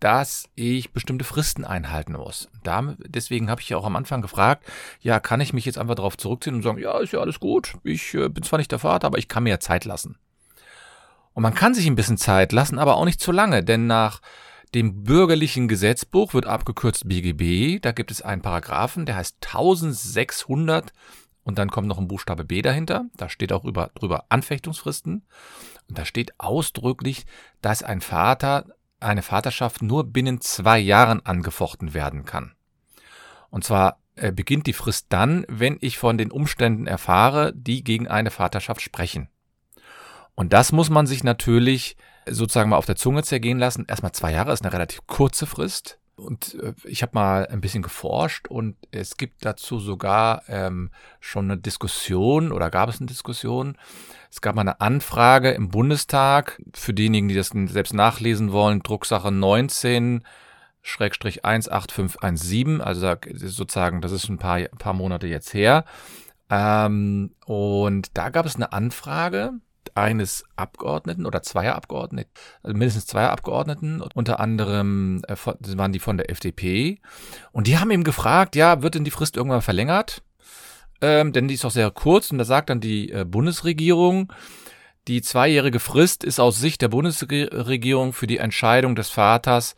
dass 0.00 0.48
ich 0.54 0.92
bestimmte 0.92 1.24
Fristen 1.24 1.64
einhalten 1.64 2.12
muss. 2.14 2.48
Da, 2.62 2.96
deswegen 2.98 3.50
habe 3.50 3.60
ich 3.60 3.68
ja 3.68 3.76
auch 3.76 3.84
am 3.84 3.96
Anfang 3.96 4.22
gefragt, 4.22 4.64
ja, 5.00 5.20
kann 5.20 5.40
ich 5.40 5.52
mich 5.52 5.64
jetzt 5.64 5.78
einfach 5.78 5.94
darauf 5.94 6.16
zurückziehen 6.16 6.56
und 6.56 6.62
sagen, 6.62 6.78
ja, 6.78 6.98
ist 6.98 7.12
ja 7.12 7.20
alles 7.20 7.40
gut, 7.40 7.74
ich 7.84 8.14
äh, 8.14 8.28
bin 8.28 8.42
zwar 8.42 8.58
nicht 8.58 8.72
der 8.72 8.80
Vater, 8.80 9.06
aber 9.06 9.18
ich 9.18 9.28
kann 9.28 9.44
mir 9.44 9.50
ja 9.50 9.60
Zeit 9.60 9.84
lassen. 9.84 10.18
Und 11.34 11.42
man 11.44 11.54
kann 11.54 11.74
sich 11.74 11.86
ein 11.86 11.94
bisschen 11.94 12.18
Zeit 12.18 12.52
lassen, 12.52 12.78
aber 12.78 12.96
auch 12.96 13.04
nicht 13.04 13.20
zu 13.20 13.30
lange, 13.30 13.62
denn 13.62 13.86
nach 13.86 14.20
dem 14.74 15.04
bürgerlichen 15.04 15.68
Gesetzbuch 15.68 16.34
wird 16.34 16.46
abgekürzt 16.46 17.08
BGB, 17.08 17.80
da 17.80 17.92
gibt 17.92 18.10
es 18.10 18.22
einen 18.22 18.42
Paragraphen, 18.42 19.06
der 19.06 19.16
heißt 19.16 19.36
1600 19.46 20.92
und 21.44 21.58
dann 21.58 21.70
kommt 21.70 21.88
noch 21.88 21.98
ein 21.98 22.08
Buchstabe 22.08 22.44
B 22.44 22.60
dahinter. 22.60 23.06
Da 23.16 23.30
steht 23.30 23.52
auch 23.54 23.64
über, 23.64 23.90
drüber 23.94 24.26
Anfechtungsfristen. 24.28 25.24
Und 25.88 25.98
da 25.98 26.04
steht 26.04 26.38
ausdrücklich, 26.38 27.26
dass 27.62 27.82
ein 27.82 28.00
Vater, 28.00 28.66
eine 29.00 29.22
Vaterschaft 29.22 29.82
nur 29.82 30.04
binnen 30.04 30.40
zwei 30.40 30.78
Jahren 30.78 31.24
angefochten 31.24 31.94
werden 31.94 32.24
kann. 32.24 32.54
Und 33.50 33.64
zwar 33.64 34.00
äh, 34.16 34.32
beginnt 34.32 34.66
die 34.66 34.72
Frist 34.72 35.06
dann, 35.10 35.44
wenn 35.48 35.78
ich 35.80 35.98
von 35.98 36.18
den 36.18 36.30
Umständen 36.30 36.86
erfahre, 36.86 37.52
die 37.54 37.84
gegen 37.84 38.08
eine 38.08 38.30
Vaterschaft 38.30 38.82
sprechen. 38.82 39.28
Und 40.34 40.52
das 40.52 40.72
muss 40.72 40.90
man 40.90 41.06
sich 41.06 41.24
natürlich 41.24 41.96
sozusagen 42.28 42.70
mal 42.70 42.76
auf 42.76 42.86
der 42.86 42.96
Zunge 42.96 43.22
zergehen 43.22 43.58
lassen. 43.58 43.86
Erstmal 43.88 44.12
zwei 44.12 44.32
Jahre 44.32 44.52
ist 44.52 44.62
eine 44.62 44.72
relativ 44.72 45.06
kurze 45.06 45.46
Frist. 45.46 45.98
Und 46.18 46.54
äh, 46.54 46.74
ich 46.84 47.02
habe 47.02 47.12
mal 47.14 47.46
ein 47.46 47.60
bisschen 47.60 47.82
geforscht 47.82 48.48
und 48.48 48.76
es 48.90 49.16
gibt 49.16 49.44
dazu 49.44 49.78
sogar 49.78 50.42
ähm, 50.48 50.90
schon 51.20 51.50
eine 51.50 51.60
Diskussion 51.60 52.52
oder 52.52 52.70
gab 52.70 52.88
es 52.88 52.98
eine 52.98 53.06
Diskussion. 53.06 53.76
Es 54.30 54.40
gab 54.40 54.54
mal 54.54 54.62
eine 54.62 54.80
Anfrage 54.80 55.50
im 55.50 55.68
Bundestag 55.68 56.60
für 56.74 56.92
diejenigen, 56.92 57.28
die 57.28 57.34
das 57.34 57.48
selbst 57.48 57.94
nachlesen 57.94 58.52
wollen, 58.52 58.82
Drucksache 58.82 59.30
19 59.30 60.24
Schrägstrich 60.82 61.44
18517, 61.44 62.80
also 62.80 63.14
sozusagen, 63.24 64.00
das 64.00 64.12
ist 64.12 64.28
ein 64.28 64.38
paar, 64.38 64.60
paar 64.78 64.94
Monate 64.94 65.26
jetzt 65.26 65.52
her. 65.52 65.84
Ähm, 66.50 67.34
und 67.44 68.16
da 68.16 68.30
gab 68.30 68.46
es 68.46 68.56
eine 68.56 68.72
Anfrage 68.72 69.52
eines 70.00 70.44
Abgeordneten 70.56 71.26
oder 71.26 71.42
zweier 71.42 71.74
Abgeordneten, 71.74 72.30
also 72.62 72.76
mindestens 72.76 73.06
zweier 73.06 73.30
Abgeordneten, 73.30 74.02
unter 74.14 74.40
anderem 74.40 75.22
äh, 75.28 75.36
waren 75.76 75.92
die 75.92 75.98
von 75.98 76.16
der 76.16 76.30
FDP. 76.30 77.00
Und 77.52 77.66
die 77.66 77.78
haben 77.78 77.90
ihm 77.90 78.04
gefragt, 78.04 78.56
ja, 78.56 78.82
wird 78.82 78.94
denn 78.94 79.04
die 79.04 79.10
Frist 79.10 79.36
irgendwann 79.36 79.62
verlängert? 79.62 80.22
Ähm, 81.00 81.32
denn 81.32 81.48
die 81.48 81.54
ist 81.54 81.64
doch 81.64 81.70
sehr 81.70 81.90
kurz 81.90 82.30
und 82.30 82.38
da 82.38 82.44
sagt 82.44 82.70
dann 82.70 82.80
die 82.80 83.12
äh, 83.12 83.24
Bundesregierung, 83.24 84.32
die 85.06 85.22
zweijährige 85.22 85.80
Frist 85.80 86.24
ist 86.24 86.40
aus 86.40 86.58
Sicht 86.58 86.82
der 86.82 86.88
Bundesregierung 86.88 88.12
für 88.12 88.26
die 88.26 88.38
Entscheidung 88.38 88.94
des 88.94 89.08
Vaters 89.08 89.74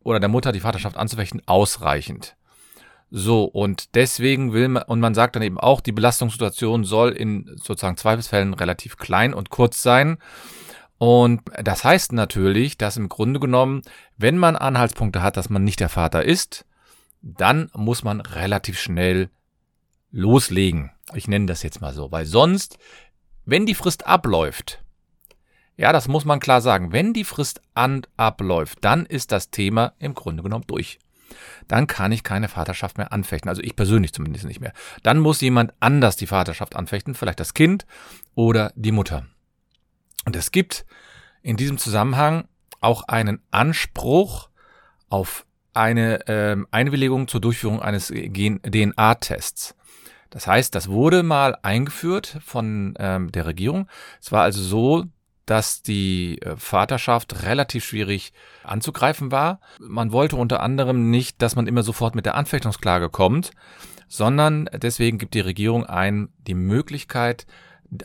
oder 0.00 0.20
der 0.20 0.28
Mutter, 0.28 0.52
die 0.52 0.60
Vaterschaft 0.60 0.96
anzufechten, 0.96 1.42
ausreichend. 1.46 2.36
So, 3.16 3.44
und 3.44 3.94
deswegen 3.94 4.52
will 4.52 4.66
man, 4.66 4.82
und 4.82 4.98
man 4.98 5.14
sagt 5.14 5.36
dann 5.36 5.44
eben 5.44 5.60
auch, 5.60 5.80
die 5.80 5.92
Belastungssituation 5.92 6.82
soll 6.82 7.12
in 7.12 7.48
sozusagen 7.62 7.96
Zweifelsfällen 7.96 8.54
relativ 8.54 8.96
klein 8.96 9.34
und 9.34 9.50
kurz 9.50 9.84
sein. 9.84 10.18
Und 10.98 11.40
das 11.62 11.84
heißt 11.84 12.12
natürlich, 12.12 12.76
dass 12.76 12.96
im 12.96 13.08
Grunde 13.08 13.38
genommen, 13.38 13.82
wenn 14.16 14.36
man 14.36 14.56
Anhaltspunkte 14.56 15.22
hat, 15.22 15.36
dass 15.36 15.48
man 15.48 15.62
nicht 15.62 15.78
der 15.78 15.90
Vater 15.90 16.24
ist, 16.24 16.66
dann 17.22 17.70
muss 17.72 18.02
man 18.02 18.20
relativ 18.20 18.80
schnell 18.80 19.30
loslegen. 20.10 20.90
Ich 21.14 21.28
nenne 21.28 21.46
das 21.46 21.62
jetzt 21.62 21.80
mal 21.80 21.94
so, 21.94 22.10
weil 22.10 22.26
sonst, 22.26 22.78
wenn 23.44 23.64
die 23.64 23.76
Frist 23.76 24.08
abläuft, 24.08 24.82
ja, 25.76 25.92
das 25.92 26.08
muss 26.08 26.24
man 26.24 26.40
klar 26.40 26.60
sagen, 26.60 26.90
wenn 26.90 27.12
die 27.12 27.22
Frist 27.22 27.62
an 27.74 28.02
abläuft, 28.16 28.78
dann 28.80 29.06
ist 29.06 29.30
das 29.30 29.50
Thema 29.50 29.92
im 30.00 30.14
Grunde 30.14 30.42
genommen 30.42 30.64
durch 30.66 30.98
dann 31.68 31.86
kann 31.86 32.12
ich 32.12 32.22
keine 32.22 32.48
Vaterschaft 32.48 32.98
mehr 32.98 33.12
anfechten. 33.12 33.48
Also 33.48 33.62
ich 33.62 33.76
persönlich 33.76 34.12
zumindest 34.12 34.44
nicht 34.44 34.60
mehr. 34.60 34.72
Dann 35.02 35.18
muss 35.18 35.40
jemand 35.40 35.72
anders 35.80 36.16
die 36.16 36.26
Vaterschaft 36.26 36.76
anfechten, 36.76 37.14
vielleicht 37.14 37.40
das 37.40 37.54
Kind 37.54 37.86
oder 38.34 38.72
die 38.74 38.92
Mutter. 38.92 39.26
Und 40.24 40.36
es 40.36 40.50
gibt 40.50 40.86
in 41.42 41.56
diesem 41.56 41.78
Zusammenhang 41.78 42.48
auch 42.80 43.08
einen 43.08 43.40
Anspruch 43.50 44.48
auf 45.08 45.46
eine 45.72 46.26
äh, 46.28 46.56
Einwilligung 46.70 47.28
zur 47.28 47.40
Durchführung 47.40 47.82
eines 47.82 48.08
DNA-Tests. 48.08 49.74
Das 50.30 50.46
heißt, 50.46 50.74
das 50.74 50.88
wurde 50.88 51.22
mal 51.22 51.56
eingeführt 51.62 52.38
von 52.44 52.94
ähm, 52.98 53.30
der 53.30 53.46
Regierung. 53.46 53.88
Es 54.20 54.32
war 54.32 54.42
also 54.42 54.62
so, 54.62 55.04
dass 55.46 55.82
die 55.82 56.40
äh, 56.42 56.56
Vaterschaft 56.56 57.44
relativ 57.44 57.84
schwierig 57.84 58.32
anzugreifen 58.62 59.30
war. 59.30 59.60
Man 59.78 60.12
wollte 60.12 60.36
unter 60.36 60.60
anderem 60.60 61.10
nicht, 61.10 61.42
dass 61.42 61.56
man 61.56 61.66
immer 61.66 61.82
sofort 61.82 62.14
mit 62.14 62.26
der 62.26 62.34
Anfechtungsklage 62.34 63.10
kommt, 63.10 63.50
sondern 64.08 64.68
deswegen 64.72 65.18
gibt 65.18 65.34
die 65.34 65.40
Regierung 65.40 65.84
ein 65.84 66.28
die 66.46 66.54
Möglichkeit, 66.54 67.46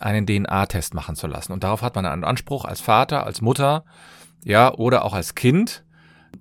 einen 0.01 0.27
DNA-Test 0.27 0.93
machen 0.93 1.15
zu 1.15 1.27
lassen. 1.27 1.51
Und 1.51 1.63
darauf 1.63 1.81
hat 1.81 1.95
man 1.95 2.05
einen 2.05 2.23
Anspruch 2.23 2.65
als 2.65 2.81
Vater, 2.81 3.25
als 3.25 3.41
Mutter, 3.41 3.85
ja, 4.43 4.73
oder 4.73 5.03
auch 5.05 5.13
als 5.13 5.35
Kind. 5.35 5.83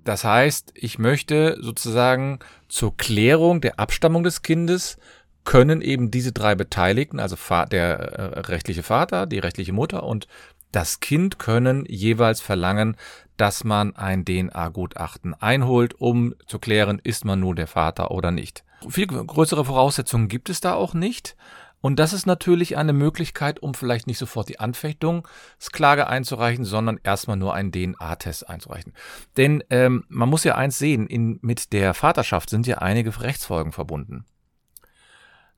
Das 0.03 0.23
heißt, 0.23 0.71
ich 0.75 0.99
möchte 0.99 1.57
sozusagen 1.61 2.39
zur 2.67 2.95
Klärung 2.95 3.61
der 3.61 3.79
Abstammung 3.79 4.23
des 4.23 4.41
Kindes 4.41 4.97
können 5.45 5.81
eben 5.81 6.11
diese 6.11 6.31
drei 6.31 6.53
Beteiligten, 6.53 7.19
also 7.19 7.35
der 7.71 7.99
äh, 7.99 8.39
rechtliche 8.41 8.83
Vater, 8.83 9.25
die 9.25 9.39
rechtliche 9.39 9.73
Mutter 9.73 10.03
und 10.03 10.27
das 10.71 10.99
Kind 10.99 11.39
können 11.39 11.85
jeweils 11.87 12.41
verlangen, 12.41 12.95
dass 13.37 13.63
man 13.63 13.95
ein 13.95 14.25
DNA-Gutachten 14.25 15.33
einholt, 15.33 15.95
um 15.99 16.35
zu 16.45 16.59
klären, 16.59 16.99
ist 17.03 17.25
man 17.25 17.39
nun 17.39 17.55
der 17.55 17.67
Vater 17.67 18.11
oder 18.11 18.31
nicht. 18.31 18.63
Viel 18.87 19.07
größere 19.07 19.65
Voraussetzungen 19.65 20.27
gibt 20.27 20.49
es 20.49 20.61
da 20.61 20.73
auch 20.73 20.93
nicht. 20.93 21.35
Und 21.81 21.97
das 21.97 22.11
ist 22.11 22.25
natürlich 22.25 22.75
eine 22.77 22.91
Möglichkeit, 22.91 23.61
um 23.61 23.73
vielleicht 23.73 24.05
nicht 24.05 24.17
sofort 24.17 24.49
die 24.49 24.59
Anfechtungsklage 24.59 26.07
einzureichen, 26.07 26.65
sondern 26.65 26.99
erstmal 27.03 27.37
nur 27.37 27.53
einen 27.53 27.71
DNA-Test 27.71 28.49
einzureichen. 28.49 28.93
Denn 29.37 29.63
ähm, 29.69 30.03
man 30.09 30.27
muss 30.27 30.43
ja 30.43 30.55
eins 30.55 30.77
sehen, 30.77 31.07
in, 31.07 31.39
mit 31.41 31.71
der 31.71 31.93
Vaterschaft 31.93 32.49
sind 32.49 32.67
ja 32.67 32.79
einige 32.79 33.17
Rechtsfolgen 33.21 33.71
verbunden. 33.71 34.25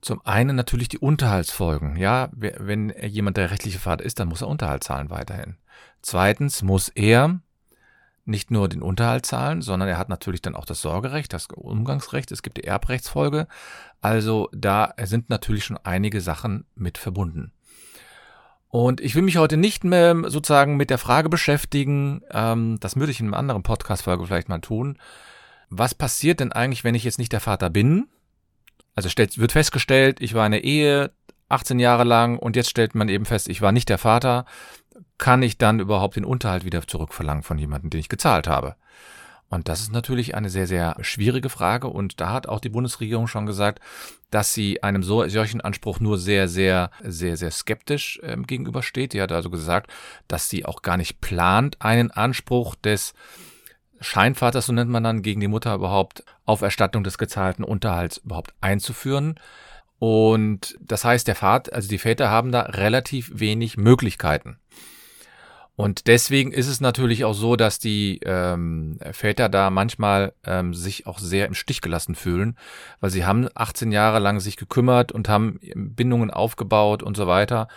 Zum 0.02 0.20
einen 0.26 0.56
natürlich 0.56 0.88
die 0.88 0.98
Unterhaltsfolgen. 0.98 1.96
Ja, 1.96 2.28
wenn 2.32 2.92
jemand 3.06 3.36
der 3.36 3.52
rechtliche 3.52 3.78
Vater 3.78 4.04
ist, 4.04 4.18
dann 4.18 4.28
muss 4.28 4.42
er 4.42 4.48
Unterhalt 4.48 4.82
zahlen 4.82 5.10
weiterhin. 5.10 5.56
Zweitens 6.02 6.62
muss 6.62 6.88
er 6.88 7.40
nicht 8.24 8.50
nur 8.50 8.68
den 8.68 8.82
Unterhalt 8.82 9.24
zahlen, 9.24 9.62
sondern 9.62 9.88
er 9.88 9.98
hat 9.98 10.08
natürlich 10.08 10.42
dann 10.42 10.56
auch 10.56 10.64
das 10.64 10.80
Sorgerecht, 10.80 11.32
das 11.32 11.46
Umgangsrecht, 11.46 12.32
es 12.32 12.42
gibt 12.42 12.56
die 12.56 12.64
Erbrechtsfolge. 12.64 13.46
Also 14.00 14.48
da 14.52 14.92
sind 15.04 15.30
natürlich 15.30 15.64
schon 15.64 15.78
einige 15.78 16.20
Sachen 16.20 16.64
mit 16.74 16.98
verbunden. 16.98 17.52
Und 18.66 19.00
ich 19.00 19.14
will 19.14 19.22
mich 19.22 19.36
heute 19.36 19.56
nicht 19.56 19.84
mehr 19.84 20.16
sozusagen 20.28 20.76
mit 20.76 20.90
der 20.90 20.98
Frage 20.98 21.28
beschäftigen, 21.28 22.22
ähm, 22.30 22.78
das 22.80 22.96
würde 22.96 23.12
ich 23.12 23.20
in 23.20 23.26
einem 23.26 23.34
anderen 23.34 23.62
Podcast-Folge 23.62 24.26
vielleicht 24.26 24.48
mal 24.48 24.60
tun. 24.60 24.98
Was 25.68 25.94
passiert 25.94 26.40
denn 26.40 26.52
eigentlich, 26.52 26.82
wenn 26.82 26.94
ich 26.96 27.04
jetzt 27.04 27.18
nicht 27.18 27.32
der 27.32 27.40
Vater 27.40 27.70
bin? 27.70 28.08
Also 28.94 29.08
stellt, 29.08 29.38
wird 29.38 29.52
festgestellt, 29.52 30.20
ich 30.20 30.34
war 30.34 30.46
in 30.46 30.52
der 30.52 30.64
Ehe 30.64 31.12
18 31.48 31.78
Jahre 31.78 32.04
lang 32.04 32.38
und 32.38 32.56
jetzt 32.56 32.70
stellt 32.70 32.94
man 32.94 33.08
eben 33.08 33.24
fest, 33.24 33.48
ich 33.48 33.62
war 33.62 33.72
nicht 33.72 33.88
der 33.88 33.98
Vater. 33.98 34.46
Kann 35.18 35.42
ich 35.42 35.58
dann 35.58 35.80
überhaupt 35.80 36.16
den 36.16 36.24
Unterhalt 36.24 36.64
wieder 36.64 36.86
zurückverlangen 36.86 37.42
von 37.42 37.58
jemandem, 37.58 37.90
den 37.90 38.00
ich 38.00 38.08
gezahlt 38.08 38.48
habe? 38.48 38.76
Und 39.52 39.68
das 39.68 39.82
ist 39.82 39.92
natürlich 39.92 40.34
eine 40.34 40.48
sehr, 40.48 40.66
sehr 40.66 40.96
schwierige 41.02 41.50
Frage. 41.50 41.88
Und 41.88 42.22
da 42.22 42.32
hat 42.32 42.48
auch 42.48 42.58
die 42.58 42.70
Bundesregierung 42.70 43.26
schon 43.26 43.44
gesagt, 43.44 43.80
dass 44.30 44.54
sie 44.54 44.82
einem 44.82 45.02
so, 45.02 45.28
solchen 45.28 45.60
Anspruch 45.60 46.00
nur 46.00 46.16
sehr, 46.16 46.48
sehr, 46.48 46.90
sehr, 47.02 47.36
sehr 47.36 47.50
skeptisch 47.50 48.18
äh, 48.22 48.34
gegenübersteht. 48.38 49.12
Die 49.12 49.20
hat 49.20 49.30
also 49.30 49.50
gesagt, 49.50 49.92
dass 50.26 50.48
sie 50.48 50.64
auch 50.64 50.80
gar 50.80 50.96
nicht 50.96 51.20
plant, 51.20 51.76
einen 51.80 52.10
Anspruch 52.10 52.74
des 52.76 53.12
Scheinvaters, 54.02 54.66
so 54.66 54.72
nennt 54.72 54.90
man 54.90 55.04
dann, 55.04 55.22
gegen 55.22 55.40
die 55.40 55.48
Mutter 55.48 55.74
überhaupt 55.74 56.24
auf 56.44 56.62
Erstattung 56.62 57.04
des 57.04 57.18
gezahlten 57.18 57.64
Unterhalts 57.64 58.18
überhaupt 58.18 58.54
einzuführen. 58.60 59.38
Und 59.98 60.76
das 60.80 61.04
heißt, 61.04 61.28
der 61.28 61.36
Vater, 61.36 61.74
also 61.74 61.88
die 61.88 61.98
Väter 61.98 62.28
haben 62.28 62.50
da 62.50 62.62
relativ 62.62 63.30
wenig 63.34 63.76
Möglichkeiten. 63.76 64.58
Und 65.74 66.06
deswegen 66.06 66.52
ist 66.52 66.68
es 66.68 66.80
natürlich 66.80 67.24
auch 67.24 67.32
so, 67.32 67.56
dass 67.56 67.78
die 67.78 68.20
ähm, 68.24 68.98
Väter 69.12 69.48
da 69.48 69.70
manchmal 69.70 70.34
ähm, 70.44 70.74
sich 70.74 71.06
auch 71.06 71.18
sehr 71.18 71.46
im 71.46 71.54
Stich 71.54 71.80
gelassen 71.80 72.14
fühlen, 72.14 72.56
weil 73.00 73.10
sie 73.10 73.24
haben 73.24 73.48
18 73.54 73.90
Jahre 73.90 74.18
lang 74.18 74.40
sich 74.40 74.56
gekümmert 74.56 75.12
und 75.12 75.28
haben 75.28 75.58
Bindungen 75.74 76.30
aufgebaut 76.30 77.02
und 77.02 77.16
so 77.16 77.26
weiter. 77.26 77.68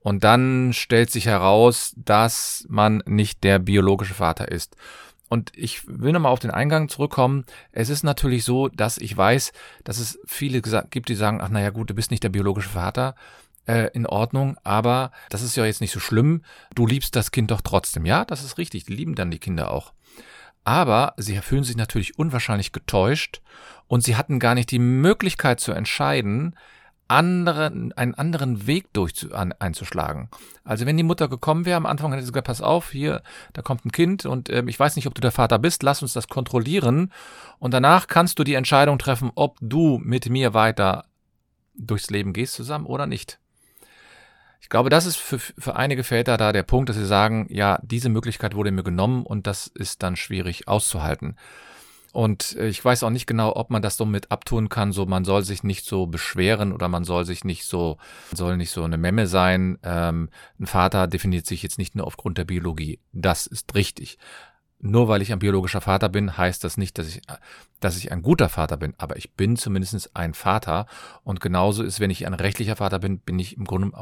Und 0.00 0.24
dann 0.24 0.72
stellt 0.72 1.10
sich 1.10 1.26
heraus, 1.26 1.94
dass 1.96 2.64
man 2.68 3.02
nicht 3.06 3.44
der 3.44 3.58
biologische 3.58 4.14
Vater 4.14 4.50
ist. 4.50 4.76
Und 5.32 5.50
ich 5.56 5.88
will 5.88 6.12
nochmal 6.12 6.30
auf 6.30 6.40
den 6.40 6.50
Eingang 6.50 6.90
zurückkommen. 6.90 7.46
Es 7.70 7.88
ist 7.88 8.02
natürlich 8.02 8.44
so, 8.44 8.68
dass 8.68 8.98
ich 8.98 9.16
weiß, 9.16 9.54
dass 9.82 9.96
es 9.96 10.18
viele 10.26 10.60
gibt, 10.60 11.08
die 11.08 11.14
sagen, 11.14 11.40
ach 11.40 11.48
naja 11.48 11.70
gut, 11.70 11.88
du 11.88 11.94
bist 11.94 12.10
nicht 12.10 12.22
der 12.22 12.28
biologische 12.28 12.68
Vater. 12.68 13.14
Äh, 13.64 13.88
in 13.94 14.04
Ordnung, 14.04 14.58
aber 14.62 15.10
das 15.30 15.40
ist 15.40 15.56
ja 15.56 15.64
jetzt 15.64 15.80
nicht 15.80 15.92
so 15.92 16.00
schlimm. 16.00 16.42
Du 16.74 16.86
liebst 16.86 17.16
das 17.16 17.30
Kind 17.30 17.50
doch 17.50 17.62
trotzdem. 17.62 18.04
Ja, 18.04 18.26
das 18.26 18.44
ist 18.44 18.58
richtig. 18.58 18.84
Die 18.84 18.92
lieben 18.92 19.14
dann 19.14 19.30
die 19.30 19.38
Kinder 19.38 19.70
auch. 19.70 19.94
Aber 20.64 21.14
sie 21.16 21.38
fühlen 21.38 21.64
sich 21.64 21.76
natürlich 21.76 22.18
unwahrscheinlich 22.18 22.72
getäuscht 22.72 23.40
und 23.86 24.04
sie 24.04 24.16
hatten 24.16 24.38
gar 24.38 24.54
nicht 24.54 24.70
die 24.70 24.80
Möglichkeit 24.80 25.60
zu 25.60 25.72
entscheiden, 25.72 26.56
anderen, 27.08 27.92
einen 27.92 28.14
anderen 28.14 28.66
Weg 28.66 28.92
durch 28.92 29.32
an, 29.32 29.52
einzuschlagen. 29.58 30.28
Also 30.64 30.86
wenn 30.86 30.96
die 30.96 31.02
Mutter 31.02 31.28
gekommen 31.28 31.64
wäre, 31.64 31.76
am 31.76 31.86
Anfang 31.86 32.12
hätte 32.12 32.24
sie 32.24 32.32
gesagt, 32.32 32.46
pass 32.46 32.62
auf, 32.62 32.90
hier, 32.90 33.22
da 33.52 33.62
kommt 33.62 33.84
ein 33.84 33.92
Kind 33.92 34.24
und 34.24 34.48
äh, 34.48 34.62
ich 34.66 34.78
weiß 34.78 34.96
nicht, 34.96 35.06
ob 35.06 35.14
du 35.14 35.20
der 35.20 35.32
Vater 35.32 35.58
bist, 35.58 35.82
lass 35.82 36.02
uns 36.02 36.12
das 36.12 36.28
kontrollieren 36.28 37.12
und 37.58 37.74
danach 37.74 38.06
kannst 38.06 38.38
du 38.38 38.44
die 38.44 38.54
Entscheidung 38.54 38.98
treffen, 38.98 39.30
ob 39.34 39.58
du 39.60 39.98
mit 40.02 40.28
mir 40.28 40.54
weiter 40.54 41.04
durchs 41.74 42.10
Leben 42.10 42.32
gehst 42.32 42.54
zusammen 42.54 42.86
oder 42.86 43.06
nicht. 43.06 43.38
Ich 44.60 44.68
glaube, 44.68 44.90
das 44.90 45.06
ist 45.06 45.16
für, 45.16 45.38
für 45.38 45.76
einige 45.76 46.04
Väter 46.04 46.36
da 46.36 46.52
der 46.52 46.62
Punkt, 46.62 46.88
dass 46.88 46.96
sie 46.96 47.04
sagen, 47.04 47.46
ja, 47.50 47.78
diese 47.82 48.08
Möglichkeit 48.08 48.54
wurde 48.54 48.70
mir 48.70 48.84
genommen 48.84 49.24
und 49.24 49.46
das 49.46 49.66
ist 49.66 50.02
dann 50.02 50.16
schwierig 50.16 50.68
auszuhalten. 50.68 51.36
Und 52.12 52.56
äh, 52.56 52.68
ich 52.68 52.84
weiß 52.84 53.02
auch 53.02 53.10
nicht 53.10 53.26
genau, 53.26 53.56
ob 53.56 53.70
man 53.70 53.82
das 53.82 53.96
so 53.96 54.04
mit 54.04 54.30
abtun 54.30 54.68
kann. 54.68 54.92
So, 54.92 55.06
man 55.06 55.24
soll 55.24 55.42
sich 55.42 55.64
nicht 55.64 55.86
so 55.86 56.06
beschweren 56.06 56.72
oder 56.72 56.88
man 56.88 57.04
soll 57.04 57.24
sich 57.24 57.44
nicht 57.44 57.64
so, 57.64 57.96
soll 58.32 58.56
nicht 58.58 58.70
so 58.70 58.84
eine 58.84 58.98
Memme 58.98 59.26
sein. 59.26 59.78
Ähm, 59.82 60.28
ein 60.60 60.66
Vater 60.66 61.06
definiert 61.06 61.46
sich 61.46 61.62
jetzt 61.62 61.78
nicht 61.78 61.94
nur 61.94 62.06
aufgrund 62.06 62.36
der 62.38 62.44
Biologie. 62.44 63.00
Das 63.12 63.46
ist 63.46 63.74
richtig. 63.74 64.18
nur 64.82 65.06
weil 65.06 65.22
ich 65.22 65.32
ein 65.32 65.38
biologischer 65.38 65.80
Vater 65.80 66.08
bin, 66.08 66.36
heißt 66.36 66.64
das 66.64 66.76
nicht, 66.76 66.98
dass 66.98 67.06
ich, 67.06 67.22
dass 67.78 67.96
ich 67.96 68.10
ein 68.10 68.20
guter 68.20 68.48
Vater 68.48 68.76
bin, 68.76 68.94
aber 68.98 69.16
ich 69.16 69.32
bin 69.34 69.56
zumindest 69.56 70.14
ein 70.16 70.34
Vater. 70.34 70.86
Und 71.22 71.40
genauso 71.40 71.84
ist, 71.84 72.00
wenn 72.00 72.10
ich 72.10 72.26
ein 72.26 72.34
rechtlicher 72.34 72.74
Vater 72.74 72.98
bin, 72.98 73.20
bin 73.20 73.38
ich 73.38 73.56
im 73.56 73.64
Grunde 73.64 73.92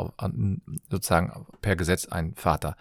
sozusagen 0.91 1.47
per 1.61 1.77
Gesetz 1.77 2.07
ein 2.07 2.35
Vater. 2.35 2.77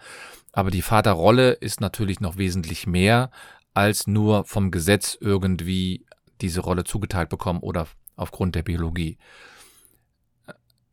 Aber 0.52 0.70
die 0.70 0.82
Vaterrolle 0.82 1.52
ist 1.52 1.82
natürlich 1.82 2.20
noch 2.20 2.38
wesentlich 2.38 2.86
mehr 2.86 3.30
als 3.74 4.06
nur 4.06 4.44
vom 4.44 4.70
Gesetz 4.70 5.16
irgendwie 5.20 6.04
diese 6.40 6.60
Rolle 6.60 6.84
zugeteilt 6.84 7.28
bekommen 7.28 7.60
oder 7.60 7.86
aufgrund 8.16 8.54
der 8.54 8.62
Biologie. 8.62 9.18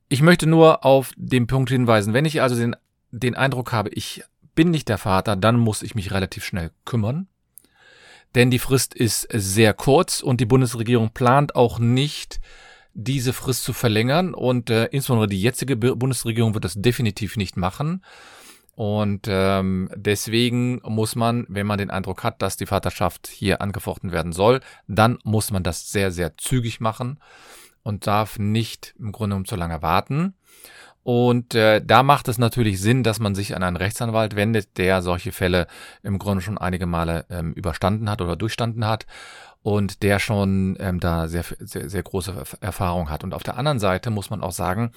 Ich 0.09 0.21
möchte 0.21 0.47
nur 0.47 0.85
auf 0.85 1.11
den 1.17 1.47
Punkt 1.47 1.69
hinweisen, 1.69 2.13
wenn 2.13 2.25
ich 2.25 2.41
also 2.41 2.55
den, 2.55 2.75
den 3.11 3.35
Eindruck 3.35 3.73
habe, 3.73 3.89
ich 3.89 4.23
bin 4.55 4.71
nicht 4.71 4.89
der 4.89 4.97
Vater, 4.97 5.35
dann 5.35 5.57
muss 5.57 5.83
ich 5.83 5.95
mich 5.95 6.11
relativ 6.11 6.43
schnell 6.45 6.71
kümmern. 6.85 7.27
Denn 8.35 8.51
die 8.51 8.59
Frist 8.59 8.93
ist 8.93 9.27
sehr 9.31 9.73
kurz 9.73 10.21
und 10.21 10.41
die 10.41 10.45
Bundesregierung 10.45 11.11
plant 11.11 11.55
auch 11.55 11.79
nicht, 11.79 12.39
diese 12.93 13.33
Frist 13.33 13.63
zu 13.63 13.73
verlängern. 13.73 14.33
Und 14.33 14.69
äh, 14.69 14.85
insbesondere 14.85 15.27
die 15.27 15.41
jetzige 15.41 15.75
Bundesregierung 15.75 16.53
wird 16.53 16.65
das 16.65 16.75
definitiv 16.75 17.37
nicht 17.37 17.57
machen. 17.57 18.03
Und 18.77 19.25
ähm, 19.27 19.89
deswegen 19.95 20.81
muss 20.83 21.15
man, 21.15 21.47
wenn 21.49 21.65
man 21.65 21.79
den 21.79 21.89
Eindruck 21.89 22.23
hat, 22.23 22.43
dass 22.43 22.57
die 22.57 22.67
Vaterschaft 22.67 23.25
hier 23.25 23.59
angefochten 23.59 24.11
werden 24.11 24.33
soll, 24.33 24.59
dann 24.87 25.17
muss 25.23 25.49
man 25.49 25.63
das 25.63 25.91
sehr, 25.91 26.11
sehr 26.11 26.37
zügig 26.37 26.79
machen 26.79 27.19
und 27.81 28.05
darf 28.05 28.37
nicht 28.37 28.93
im 28.99 29.11
Grunde 29.11 29.33
genommen 29.33 29.45
zu 29.45 29.55
lange 29.55 29.81
warten. 29.81 30.35
Und 31.01 31.55
äh, 31.55 31.81
da 31.83 32.03
macht 32.03 32.27
es 32.27 32.37
natürlich 32.37 32.79
Sinn, 32.79 33.01
dass 33.01 33.17
man 33.19 33.33
sich 33.33 33.55
an 33.55 33.63
einen 33.63 33.77
Rechtsanwalt 33.77 34.35
wendet, 34.35 34.77
der 34.77 35.01
solche 35.01 35.31
Fälle 35.31 35.65
im 36.03 36.19
Grunde 36.19 36.43
schon 36.43 36.59
einige 36.59 36.85
Male 36.85 37.25
ähm, 37.31 37.53
überstanden 37.53 38.07
hat 38.11 38.21
oder 38.21 38.35
durchstanden 38.35 38.85
hat 38.85 39.07
und 39.63 40.03
der 40.03 40.19
schon 40.19 40.77
ähm, 40.79 40.99
da 40.99 41.27
sehr, 41.27 41.45
sehr, 41.61 41.89
sehr 41.89 42.03
große 42.03 42.43
Erfahrung 42.61 43.09
hat. 43.09 43.23
Und 43.23 43.33
auf 43.33 43.41
der 43.41 43.57
anderen 43.57 43.79
Seite 43.79 44.11
muss 44.11 44.29
man 44.29 44.43
auch 44.43 44.51
sagen, 44.51 44.91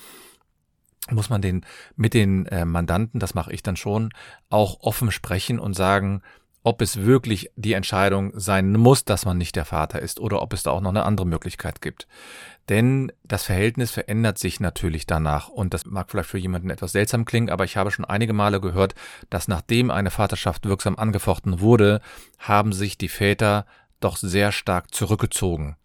muss 1.11 1.31
man 1.31 1.43
den 1.43 1.65
mit 1.97 2.15
den 2.15 2.47
äh, 2.47 2.65
Mandanten, 2.65 3.21
das 3.21 3.35
mache 3.35 3.53
ich 3.53 3.63
dann 3.63 3.77
schon, 3.77 4.13
auch 4.49 4.81
offen 4.81 5.11
sprechen 5.11 5.59
und 5.59 5.75
sagen, 5.75 6.23
ob 6.63 6.83
es 6.83 7.01
wirklich 7.01 7.51
die 7.57 7.73
Entscheidung 7.73 8.33
sein 8.39 8.73
muss, 8.73 9.05
dass 9.05 9.25
man 9.25 9.39
nicht 9.39 9.57
der 9.57 9.65
Vater 9.65 10.01
ist 10.01 10.21
oder 10.21 10.43
ob 10.43 10.53
es 10.53 10.63
da 10.63 10.73
auch 10.73 10.83
noch 10.83 10.91
eine 10.91 11.05
andere 11.05 11.27
Möglichkeit 11.27 11.81
gibt. 11.81 12.07
Denn 12.69 13.11
das 13.25 13.45
Verhältnis 13.45 13.91
verändert 13.91 14.39
sich 14.39 14.61
natürlich 14.61 15.07
danach 15.07 15.49
und 15.49 15.73
das 15.73 15.87
mag 15.87 16.11
vielleicht 16.11 16.29
für 16.29 16.39
jemanden 16.39 16.71
etwas 16.71 16.93
seltsam 16.93 17.25
klingen, 17.25 17.51
aber 17.51 17.65
ich 17.65 17.77
habe 17.77 17.91
schon 17.91 18.05
einige 18.05 18.33
Male 18.33 18.61
gehört, 18.61 18.95
dass 19.31 19.49
nachdem 19.49 19.91
eine 19.91 20.11
Vaterschaft 20.11 20.67
wirksam 20.67 20.97
angefochten 20.97 21.61
wurde, 21.61 22.01
haben 22.39 22.73
sich 22.73 22.99
die 22.99 23.09
Väter 23.09 23.65
doch 23.99 24.17
sehr 24.17 24.53
stark 24.53 24.95
zurückgezogen. 24.95 25.77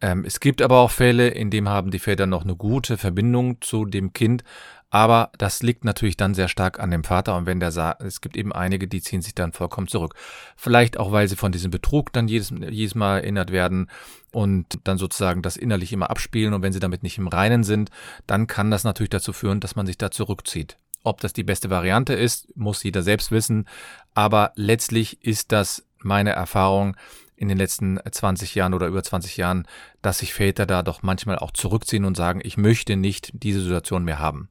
Ähm, 0.00 0.24
es 0.24 0.40
gibt 0.40 0.62
aber 0.62 0.78
auch 0.78 0.90
Fälle, 0.90 1.28
in 1.28 1.50
denen 1.50 1.68
haben 1.68 1.90
die 1.90 1.98
Väter 1.98 2.26
noch 2.26 2.44
eine 2.44 2.56
gute 2.56 2.96
Verbindung 2.96 3.60
zu 3.60 3.84
dem 3.84 4.12
Kind, 4.12 4.44
aber 4.90 5.30
das 5.38 5.62
liegt 5.62 5.84
natürlich 5.84 6.16
dann 6.16 6.34
sehr 6.34 6.48
stark 6.48 6.80
an 6.80 6.90
dem 6.90 7.04
Vater 7.04 7.36
und 7.36 7.46
wenn 7.46 7.60
der 7.60 7.70
sagt, 7.70 8.02
es 8.02 8.20
gibt 8.20 8.36
eben 8.36 8.52
einige, 8.52 8.88
die 8.88 9.00
ziehen 9.00 9.22
sich 9.22 9.34
dann 9.36 9.52
vollkommen 9.52 9.86
zurück. 9.86 10.14
Vielleicht 10.56 10.98
auch, 10.98 11.12
weil 11.12 11.28
sie 11.28 11.36
von 11.36 11.52
diesem 11.52 11.70
Betrug 11.70 12.12
dann 12.12 12.26
jedes, 12.26 12.50
jedes 12.50 12.96
Mal 12.96 13.18
erinnert 13.18 13.52
werden 13.52 13.88
und 14.32 14.80
dann 14.84 14.98
sozusagen 14.98 15.42
das 15.42 15.56
innerlich 15.56 15.92
immer 15.92 16.10
abspielen 16.10 16.54
und 16.54 16.62
wenn 16.62 16.72
sie 16.72 16.80
damit 16.80 17.04
nicht 17.04 17.18
im 17.18 17.28
Reinen 17.28 17.62
sind, 17.62 17.90
dann 18.26 18.48
kann 18.48 18.70
das 18.70 18.82
natürlich 18.82 19.10
dazu 19.10 19.32
führen, 19.32 19.60
dass 19.60 19.76
man 19.76 19.86
sich 19.86 19.96
da 19.96 20.10
zurückzieht. 20.10 20.76
Ob 21.04 21.20
das 21.20 21.32
die 21.32 21.44
beste 21.44 21.70
Variante 21.70 22.14
ist, 22.14 22.54
muss 22.56 22.82
jeder 22.82 23.02
selbst 23.02 23.30
wissen, 23.30 23.66
aber 24.14 24.52
letztlich 24.56 25.24
ist 25.24 25.52
das 25.52 25.84
meine 26.02 26.30
Erfahrung, 26.30 26.96
in 27.40 27.48
den 27.48 27.56
letzten 27.56 27.98
20 28.08 28.54
Jahren 28.54 28.74
oder 28.74 28.86
über 28.86 29.02
20 29.02 29.38
Jahren, 29.38 29.66
dass 30.02 30.18
sich 30.18 30.34
Väter 30.34 30.66
da 30.66 30.82
doch 30.82 31.02
manchmal 31.02 31.38
auch 31.38 31.52
zurückziehen 31.52 32.04
und 32.04 32.14
sagen, 32.14 32.40
ich 32.44 32.58
möchte 32.58 32.96
nicht 32.96 33.30
diese 33.32 33.62
Situation 33.62 34.04
mehr 34.04 34.18
haben. 34.18 34.50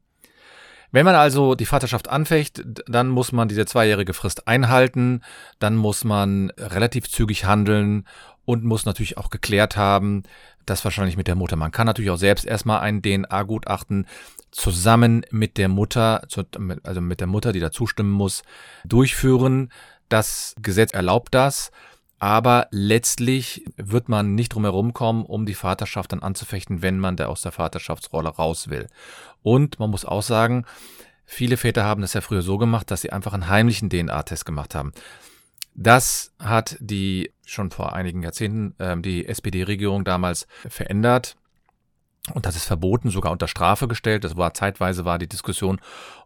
Wenn 0.91 1.05
man 1.05 1.13
also 1.13 1.53
die 1.53 1.67
Vaterschaft 1.67 2.09
anfecht, 2.09 2.63
dann 2.87 3.09
muss 3.09 3.31
man 3.31 3.47
diese 3.47 3.67
zweijährige 3.67 4.15
Frist 4.15 4.47
einhalten, 4.47 5.21
dann 5.59 5.75
muss 5.75 6.03
man 6.03 6.49
relativ 6.57 7.07
zügig 7.07 7.45
handeln 7.45 8.07
und 8.43 8.63
muss 8.63 8.85
natürlich 8.85 9.19
auch 9.19 9.29
geklärt 9.29 9.77
haben, 9.77 10.23
das 10.65 10.83
wahrscheinlich 10.83 11.15
mit 11.15 11.27
der 11.27 11.35
Mutter. 11.35 11.57
Man 11.57 11.69
kann 11.69 11.85
natürlich 11.85 12.09
auch 12.09 12.17
selbst 12.17 12.43
erstmal 12.43 12.79
ein 12.79 13.03
DNA-Gutachten 13.03 14.07
zusammen 14.49 15.23
mit 15.29 15.59
der 15.59 15.69
Mutter, 15.69 16.23
also 16.81 17.01
mit 17.01 17.19
der 17.19 17.27
Mutter, 17.27 17.51
die 17.51 17.59
da 17.59 17.71
zustimmen 17.71 18.09
muss, 18.09 18.41
durchführen. 18.83 19.71
Das 20.09 20.55
Gesetz 20.59 20.91
erlaubt 20.91 21.35
das. 21.35 21.69
Aber 22.19 22.67
letztlich 22.71 23.63
wird 23.77 24.09
man 24.09 24.35
nicht 24.35 24.53
drum 24.53 24.65
herum 24.65 24.93
kommen, 24.93 25.25
um 25.25 25.45
die 25.45 25.53
Vaterschaft 25.53 26.11
dann 26.11 26.21
anzufechten, 26.21 26.81
wenn 26.81 26.99
man 26.99 27.15
da 27.15 27.27
aus 27.27 27.41
der 27.41 27.53
Vaterschaftsrolle 27.53 28.29
raus 28.29 28.69
will. 28.69 28.87
Und 29.41 29.79
man 29.79 29.89
muss 29.89 30.03
auch 30.03 30.21
sagen, 30.21 30.65
viele 31.25 31.55
Väter 31.55 31.85
haben 31.85 32.01
das 32.01 32.13
ja 32.13 32.21
früher 32.21 32.41
so 32.41 32.57
gemacht, 32.57 32.91
dass 32.91 33.01
sie 33.01 33.13
einfach 33.13 33.33
einen 33.33 33.47
heimlichen 33.47 33.89
DNA-Test 33.89 34.45
gemacht 34.45 34.75
haben. 34.75 34.91
Das 35.75 36.33
hat 36.39 36.75
die 36.81 37.31
schon 37.45 37.71
vor 37.71 37.93
einigen 37.93 38.21
Jahrzehnten 38.21 38.75
äh, 38.79 38.99
die 38.99 39.25
SPD-Regierung 39.25 40.03
damals 40.03 40.45
verändert. 40.67 41.37
Und 42.33 42.45
das 42.45 42.55
ist 42.55 42.65
verboten, 42.65 43.09
sogar 43.09 43.31
unter 43.31 43.47
Strafe 43.47 43.87
gestellt. 43.87 44.23
Das 44.23 44.37
war 44.37 44.53
zeitweise 44.53 45.05
war 45.05 45.17
die 45.17 45.27
Diskussion, 45.27 45.79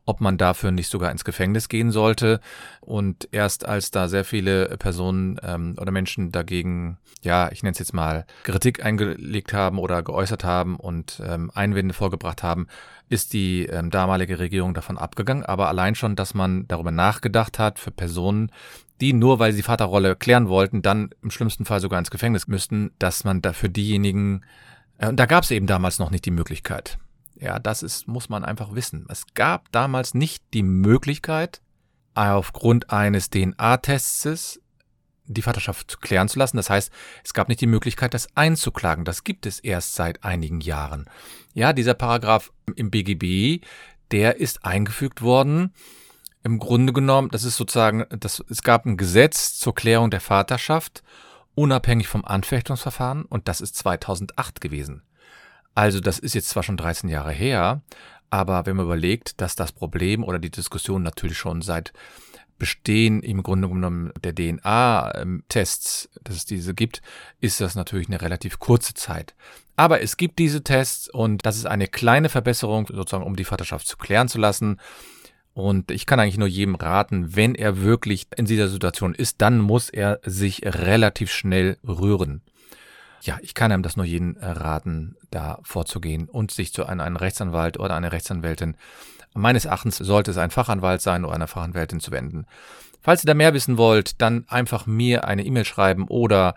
ob 0.06 0.22
man 0.22 0.38
dafür 0.38 0.72
nicht 0.72 0.90
sogar 0.90 1.12
ins 1.12 1.24
Gefängnis 1.24 1.70
gehen 1.70 1.92
sollte. 1.92 2.40
Und 2.82 3.30
erst 3.32 3.66
als 3.66 3.92
da 3.92 4.08
sehr 4.08 4.26
viele 4.26 4.78
Personen 4.78 5.40
ähm, 5.44 5.76
oder 5.80 5.92
Menschen 5.92 6.32
dagegen, 6.32 6.98
ja, 7.22 7.52
ich 7.52 7.64
nenne 7.64 7.74
es 7.74 7.80
jetzt 7.80 7.94
mal, 7.94 8.26
Kritik 8.44 8.84
eingelegt 8.86 9.54
haben 9.54 9.80
oder 9.80 10.04
geäußert 10.04 10.44
haben 10.44 10.76
und 10.76 11.22
ähm, 11.26 11.52
Einwände 11.54 11.94
vorgebracht 11.94 12.44
haben, 12.44 12.68
ist 13.10 13.34
die 13.34 13.66
ähm, 13.66 13.92
damalige 13.92 14.40
Regierung 14.40 14.74
davon 14.74 14.98
abgegangen. 14.98 15.46
Aber 15.46 15.68
allein 15.68 15.96
schon, 15.96 16.16
dass 16.16 16.34
man 16.34 16.68
darüber 16.68 16.92
nachgedacht 16.92 17.60
hat, 17.60 17.80
für 17.80 17.92
Personen, 17.92 18.52
die 19.02 19.14
nur 19.14 19.40
weil 19.40 19.54
sie 19.54 19.64
Vaterrolle 19.64 20.16
klären 20.16 20.50
wollten, 20.50 20.82
dann 20.82 21.10
im 21.22 21.32
schlimmsten 21.32 21.66
Fall 21.66 21.80
sogar 21.80 22.00
ins 22.00 22.12
Gefängnis 22.12 22.48
müssten, 22.48 22.92
dass 23.00 23.24
man 23.24 23.42
da 23.42 23.54
für 23.54 23.70
diejenigen 23.70 24.44
und 25.10 25.18
da 25.18 25.26
gab 25.26 25.44
es 25.44 25.52
eben 25.52 25.68
damals 25.68 26.00
noch 26.00 26.12
nicht 26.12 26.26
die 26.26 26.32
Möglichkeit. 26.32 26.98
Ja, 27.36 27.60
das 27.60 27.84
ist, 27.84 28.08
muss 28.08 28.30
man 28.30 28.46
einfach 28.46 28.74
wissen. 28.76 29.06
Es 29.10 29.26
gab 29.34 29.72
damals 29.72 30.14
nicht 30.14 30.44
die 30.54 30.64
Möglichkeit, 30.64 31.62
aufgrund 32.14 32.92
eines 32.92 33.30
DNA-Tests 33.30 34.60
die 35.26 35.42
Vaterschaft 35.42 36.02
klären 36.02 36.28
zu 36.28 36.38
lassen. 36.38 36.58
Das 36.58 36.70
heißt, 36.70 36.92
es 37.24 37.34
gab 37.34 37.48
nicht 37.48 37.62
die 37.62 37.68
Möglichkeit, 37.68 38.14
das 38.14 38.28
einzuklagen. 38.36 39.06
Das 39.06 39.24
gibt 39.24 39.46
es 39.46 39.60
erst 39.60 39.96
seit 39.96 40.24
einigen 40.24 40.62
Jahren. 40.62 41.10
Ja, 41.54 41.74
dieser 41.74 41.94
Paragraph 41.94 42.52
im 42.76 42.92
BGB, 42.92 43.66
der 44.12 44.38
ist 44.38 44.66
eingefügt 44.66 45.22
worden. 45.22 45.74
Im 46.44 46.60
Grunde 46.60 46.92
genommen, 46.92 47.30
das 47.30 47.46
ist 47.46 47.56
sozusagen, 47.56 48.06
das, 48.10 48.44
es 48.50 48.64
gab 48.64 48.86
ein 48.86 48.98
Gesetz 48.98 49.58
zur 49.58 49.74
Klärung 49.74 50.12
der 50.12 50.20
Vaterschaft 50.20 51.04
unabhängig 51.56 52.08
vom 52.08 52.26
Anfechtungsverfahren 52.26 53.26
und 53.26 53.48
das 53.48 53.62
ist 53.62 53.76
2008 53.76 54.62
gewesen. 54.62 55.04
Also 55.76 56.00
das 56.00 56.20
ist 56.20 56.36
jetzt 56.36 56.50
zwar 56.50 56.64
schon 56.64 56.78
13 56.78 57.10
Jahre 57.10 57.32
her, 57.32 57.82
aber 58.30 58.66
wenn 58.66 58.76
man 58.76 58.86
überlegt, 58.86 59.42
dass 59.42 59.56
das 59.56 59.72
Problem 59.72 60.24
oder 60.24 60.40
die 60.40 60.52
Diskussion 60.52 61.04
natürlich 61.04 61.38
schon 61.38 61.62
seit 61.62 61.94
Bestehen 62.60 63.22
im 63.24 63.44
Grunde 63.44 63.68
genommen 63.68 64.14
der 64.24 64.34
DNA-Tests, 64.34 66.10
dass 66.24 66.36
es 66.36 66.46
diese 66.46 66.74
gibt, 66.74 67.02
ist 67.42 67.60
das 67.60 67.76
natürlich 67.76 68.08
eine 68.08 68.22
relativ 68.22 68.60
kurze 68.60 68.94
Zeit. 68.94 69.36
Aber 69.76 70.02
es 70.02 70.18
gibt 70.18 70.40
diese 70.40 70.64
Tests 70.64 71.10
und 71.10 71.46
das 71.46 71.58
ist 71.58 71.66
eine 71.66 71.88
kleine 71.88 72.30
Verbesserung, 72.30 72.88
sozusagen, 72.88 73.24
um 73.24 73.36
die 73.36 73.44
Vaterschaft 73.44 73.88
zu 73.88 73.98
klären 73.98 74.30
zu 74.30 74.38
lassen. 74.38 74.80
Und 75.54 75.92
ich 75.92 76.06
kann 76.06 76.20
eigentlich 76.20 76.38
nur 76.38 76.48
jedem 76.48 76.76
raten, 76.76 77.36
wenn 77.36 77.54
er 77.54 77.82
wirklich 77.82 78.28
in 78.36 78.46
dieser 78.46 78.68
Situation 78.68 79.14
ist, 79.14 79.42
dann 79.42 79.60
muss 79.60 79.90
er 79.90 80.20
sich 80.24 80.64
relativ 80.66 81.32
schnell 81.32 81.78
rühren. 81.88 82.42
Ja, 83.22 83.38
ich 83.42 83.54
kann 83.54 83.72
ihm 83.72 83.84
das 83.84 83.96
nur 83.96 84.06
jedem 84.06 84.36
raten, 84.42 85.16
da 85.30 85.60
vorzugehen 85.64 86.28
und 86.28 86.52
sich 86.52 86.74
zu 86.74 86.86
einem, 86.86 87.02
einem 87.02 87.16
Rechtsanwalt 87.16 87.80
oder 87.80 87.96
einer 87.96 88.12
Rechtsanwältin, 88.12 88.76
meines 89.34 89.66
Erachtens 89.66 89.98
sollte 89.98 90.32
es 90.32 90.38
ein 90.38 90.52
Fachanwalt 90.52 91.02
sein 91.02 91.26
oder 91.26 91.36
eine 91.36 91.48
Fachanwältin 91.48 92.00
zu 92.00 92.12
wenden. 92.12 92.46
Falls 93.02 93.24
ihr 93.24 93.28
da 93.28 93.34
mehr 93.34 93.54
wissen 93.54 93.78
wollt, 93.78 94.22
dann 94.22 94.46
einfach 94.48 94.86
mir 94.86 95.26
eine 95.26 95.46
E-Mail 95.46 95.66
schreiben 95.66 96.08
oder 96.08 96.56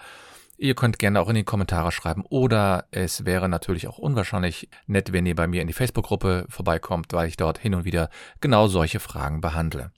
Ihr 0.58 0.74
könnt 0.74 0.98
gerne 0.98 1.20
auch 1.20 1.28
in 1.28 1.34
die 1.34 1.44
Kommentare 1.44 1.92
schreiben 1.92 2.24
oder 2.28 2.86
es 2.90 3.26
wäre 3.26 3.48
natürlich 3.48 3.88
auch 3.88 3.98
unwahrscheinlich 3.98 4.70
nett, 4.86 5.12
wenn 5.12 5.26
ihr 5.26 5.34
bei 5.34 5.46
mir 5.46 5.60
in 5.60 5.66
die 5.66 5.74
Facebook-Gruppe 5.74 6.46
vorbeikommt, 6.48 7.12
weil 7.12 7.28
ich 7.28 7.36
dort 7.36 7.58
hin 7.58 7.74
und 7.74 7.84
wieder 7.84 8.08
genau 8.40 8.66
solche 8.66 8.98
Fragen 8.98 9.42
behandle. 9.42 9.90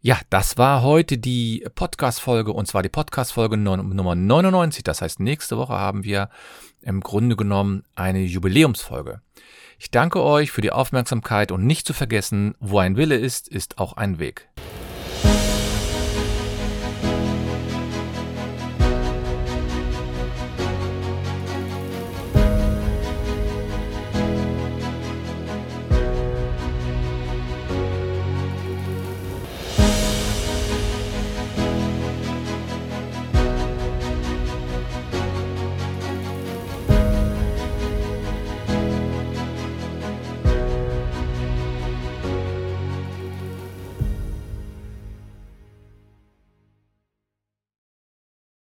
Ja, 0.00 0.20
das 0.30 0.58
war 0.58 0.82
heute 0.82 1.16
die 1.18 1.66
Podcast-Folge 1.74 2.52
und 2.52 2.66
zwar 2.66 2.82
die 2.82 2.88
Podcast-Folge 2.88 3.56
Nummer 3.56 4.14
99. 4.14 4.84
Das 4.84 5.00
heißt, 5.00 5.20
nächste 5.20 5.56
Woche 5.56 5.72
haben 5.72 6.04
wir 6.04 6.28
im 6.82 7.00
Grunde 7.00 7.34
genommen 7.34 7.82
eine 7.94 8.20
Jubiläumsfolge. 8.20 9.22
Ich 9.78 9.90
danke 9.90 10.22
euch 10.22 10.52
für 10.52 10.60
die 10.60 10.70
Aufmerksamkeit 10.70 11.50
und 11.50 11.64
nicht 11.64 11.86
zu 11.86 11.94
vergessen, 11.94 12.54
wo 12.60 12.78
ein 12.78 12.96
Wille 12.96 13.16
ist, 13.16 13.48
ist 13.48 13.78
auch 13.78 13.94
ein 13.94 14.18
Weg. 14.18 14.48